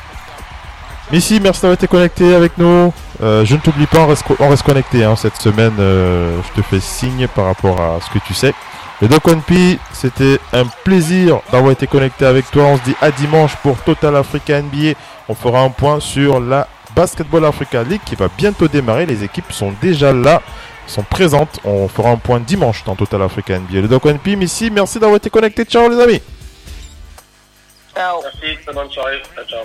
Missy, 1.12 1.40
merci 1.40 1.62
d'avoir 1.62 1.75
été 1.75 1.87
connecté 1.87 2.35
avec 2.35 2.59
nous. 2.59 2.92
Euh, 3.23 3.45
je 3.45 3.55
ne 3.55 3.61
t'oublie 3.61 3.87
pas, 3.87 4.01
on 4.01 4.07
reste, 4.09 4.25
on 4.38 4.49
reste 4.49 4.64
connecté 4.64 5.05
hein, 5.05 5.16
cette 5.16 5.37
semaine. 5.37 5.75
je 5.79 6.61
te 6.61 6.62
fais 6.62 6.81
signe 6.81 7.29
par 7.29 7.47
rapport 7.47 7.81
à 7.81 7.99
ce 8.01 8.11
que 8.11 8.25
tu 8.25 8.35
sais. 8.35 8.53
Le 9.03 9.09
Doc 9.09 9.29
One 9.29 9.42
P, 9.42 9.79
c'était 9.92 10.40
un 10.55 10.64
plaisir 10.85 11.40
d'avoir 11.53 11.73
été 11.73 11.87
connecté 11.87 12.25
avec 12.25 12.51
toi. 12.51 12.64
On 12.64 12.79
se 12.79 12.83
dit 12.83 12.97
à 13.03 13.11
dimanche 13.11 13.55
pour 13.57 13.77
Total 13.83 14.16
Africa 14.16 14.61
NBA. 14.61 14.99
On 15.29 15.35
fera 15.35 15.61
un 15.61 15.69
point 15.69 16.01
sur 16.01 16.40
la 16.40 16.66
Basketball 16.95 17.45
Africa 17.45 17.83
League 17.83 18.01
qui 18.07 18.14
va 18.14 18.29
bientôt 18.38 18.69
démarrer. 18.69 19.05
Les 19.05 19.23
équipes 19.23 19.53
sont 19.53 19.75
déjà 19.83 20.14
là, 20.14 20.40
sont 20.87 21.03
présentes. 21.03 21.61
On 21.62 21.88
fera 21.88 22.09
un 22.09 22.16
point 22.16 22.40
dimanche 22.40 22.85
dans 22.85 22.97
Total 22.97 23.21
Africa 23.21 23.59
NBA. 23.59 23.83
Le 23.83 23.88
Doc 23.88 24.07
One 24.07 24.19
P, 24.19 24.33
ici, 24.33 24.71
merci 24.71 24.99
d'avoir 24.99 25.19
été 25.19 25.29
connecté. 25.29 25.66
Ciao 25.66 25.90
les 25.90 26.01
amis. 26.01 26.23
Ciao. 27.95 28.23
Merci, 28.23 28.59
bonne 28.73 28.90
soirée. 28.90 29.23
Ciao. 29.47 29.61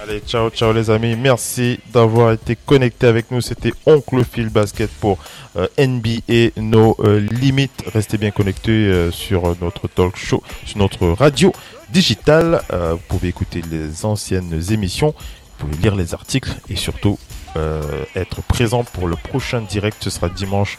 Allez, 0.00 0.20
ciao, 0.20 0.48
ciao 0.50 0.72
les 0.72 0.90
amis. 0.90 1.16
Merci 1.16 1.80
d'avoir 1.92 2.32
été 2.32 2.54
connectés 2.54 3.08
avec 3.08 3.30
nous. 3.32 3.40
C'était 3.40 3.72
Oncle 3.84 4.22
Phil 4.24 4.48
Basket 4.48 4.90
pour 4.90 5.18
euh, 5.56 5.66
NBA 5.76 6.60
No 6.60 6.96
euh, 7.00 7.18
Limites. 7.18 7.82
Restez 7.92 8.16
bien 8.16 8.30
connectés 8.30 8.70
euh, 8.70 9.10
sur 9.10 9.56
notre 9.60 9.88
talk 9.88 10.16
show, 10.16 10.42
sur 10.64 10.78
notre 10.78 11.08
radio 11.08 11.52
digitale. 11.90 12.62
Euh, 12.72 12.92
vous 12.92 13.00
pouvez 13.08 13.28
écouter 13.28 13.60
les 13.70 14.04
anciennes 14.04 14.62
émissions, 14.70 15.14
vous 15.58 15.66
pouvez 15.66 15.82
lire 15.82 15.96
les 15.96 16.14
articles 16.14 16.54
et 16.68 16.76
surtout 16.76 17.18
être 18.14 18.40
présent 18.42 18.84
pour 18.84 19.08
le 19.08 19.16
prochain 19.16 19.62
direct. 19.62 19.96
Ce 20.00 20.10
sera 20.10 20.28
dimanche 20.28 20.78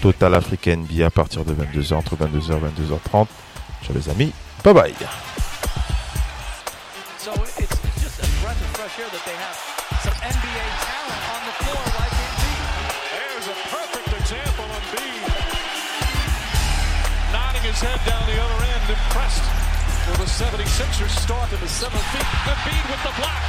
Total 0.00 0.34
Africa 0.34 0.74
NBA 0.74 1.06
à 1.06 1.10
partir 1.10 1.44
de 1.44 1.52
22h, 1.52 1.94
entre 1.94 2.16
22h 2.16 2.54
et 2.56 2.82
22h30. 2.82 3.26
Ciao 3.84 3.94
les 3.94 4.08
amis. 4.08 4.32
Bye 4.64 4.74
bye. 4.74 4.94
It's, 8.92 8.98
it's 8.98 9.00
just 9.00 9.00
a 9.00 9.00
breath 9.00 9.00
of 9.00 9.00
fresh 9.00 9.00
air 9.00 9.10
that 9.10 9.24
they 9.24 9.36
have 9.36 9.56
some 10.02 10.16
NBA 10.20 10.66
talent 10.84 11.22
on 11.32 11.40
the 11.46 11.54
floor 11.64 11.84
like 11.96 12.12
Embiid. 12.12 12.60
There's 13.12 13.48
a 13.48 13.56
perfect 13.70 14.08
example 14.20 14.64
on 14.64 14.82
B. 14.92 14.98
Nodding 17.32 17.62
his 17.62 17.80
head 17.80 18.00
down 18.04 18.26
the 18.26 18.36
other 18.36 18.64
end, 18.64 18.90
impressed 18.90 19.44
with 20.08 20.18
the 20.18 20.28
76ers 20.28 21.10
start 21.10 21.50
to 21.50 21.56
the 21.56 21.68
seventh 21.68 22.04
feet. 22.12 22.28
Embiid 22.48 22.84
with 22.90 23.02
the 23.02 23.14
block. 23.16 23.42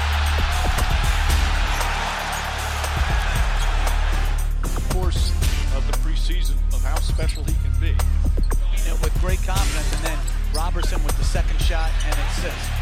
Course 4.94 5.32
of 5.76 5.84
the 5.88 5.98
preseason 6.00 6.56
of 6.74 6.84
how 6.84 7.00
special 7.00 7.44
he 7.44 7.54
can 7.64 7.74
be. 7.80 7.96
You 8.84 8.90
know, 8.90 8.98
with 9.02 9.14
great 9.22 9.42
confidence, 9.44 9.92
and 9.96 10.06
then 10.06 10.20
Robertson 10.56 11.04
with 11.04 11.18
the 11.18 11.24
second 11.24 11.60
shot 11.60 11.90
and 12.06 12.14
assist. 12.14 12.73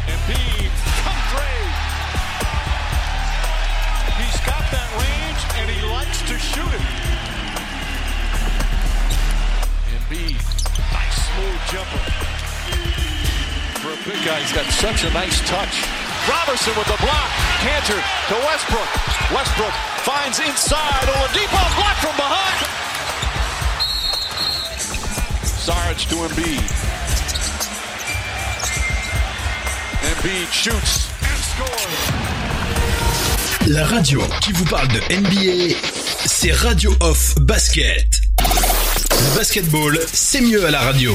Guy, 14.32 14.40
he's 14.40 14.52
got 14.52 14.66
such 14.72 15.04
a 15.04 15.10
nice 15.12 15.40
touch. 15.48 15.84
Robertson 16.28 16.72
with 16.76 16.86
the 16.86 16.98
block. 17.04 17.30
Cantor 17.64 18.00
to 18.28 18.36
Westbrook. 18.48 18.90
Westbrook 19.34 19.74
finds 20.08 20.38
inside. 20.40 21.04
Oladipo 21.14 21.62
blocked 21.76 22.00
from 22.04 22.16
behind. 22.16 22.58
Sarge 25.44 26.06
to 26.06 26.16
Embiid. 26.26 26.68
Embiid 30.10 30.50
shoots 30.52 31.08
and 31.28 31.38
scores. 31.50 31.96
La 33.68 33.84
radio 33.86 34.20
qui 34.40 34.52
vous 34.52 34.64
parle 34.64 34.88
de 34.88 35.00
NBA, 35.14 35.76
c'est 36.26 36.52
Radio 36.52 36.94
Off 37.00 37.34
Basket. 37.40 38.08
Le 38.40 39.36
basketball, 39.36 39.98
c'est 40.12 40.40
mieux 40.40 40.66
à 40.66 40.70
la 40.70 40.80
radio. 40.80 41.12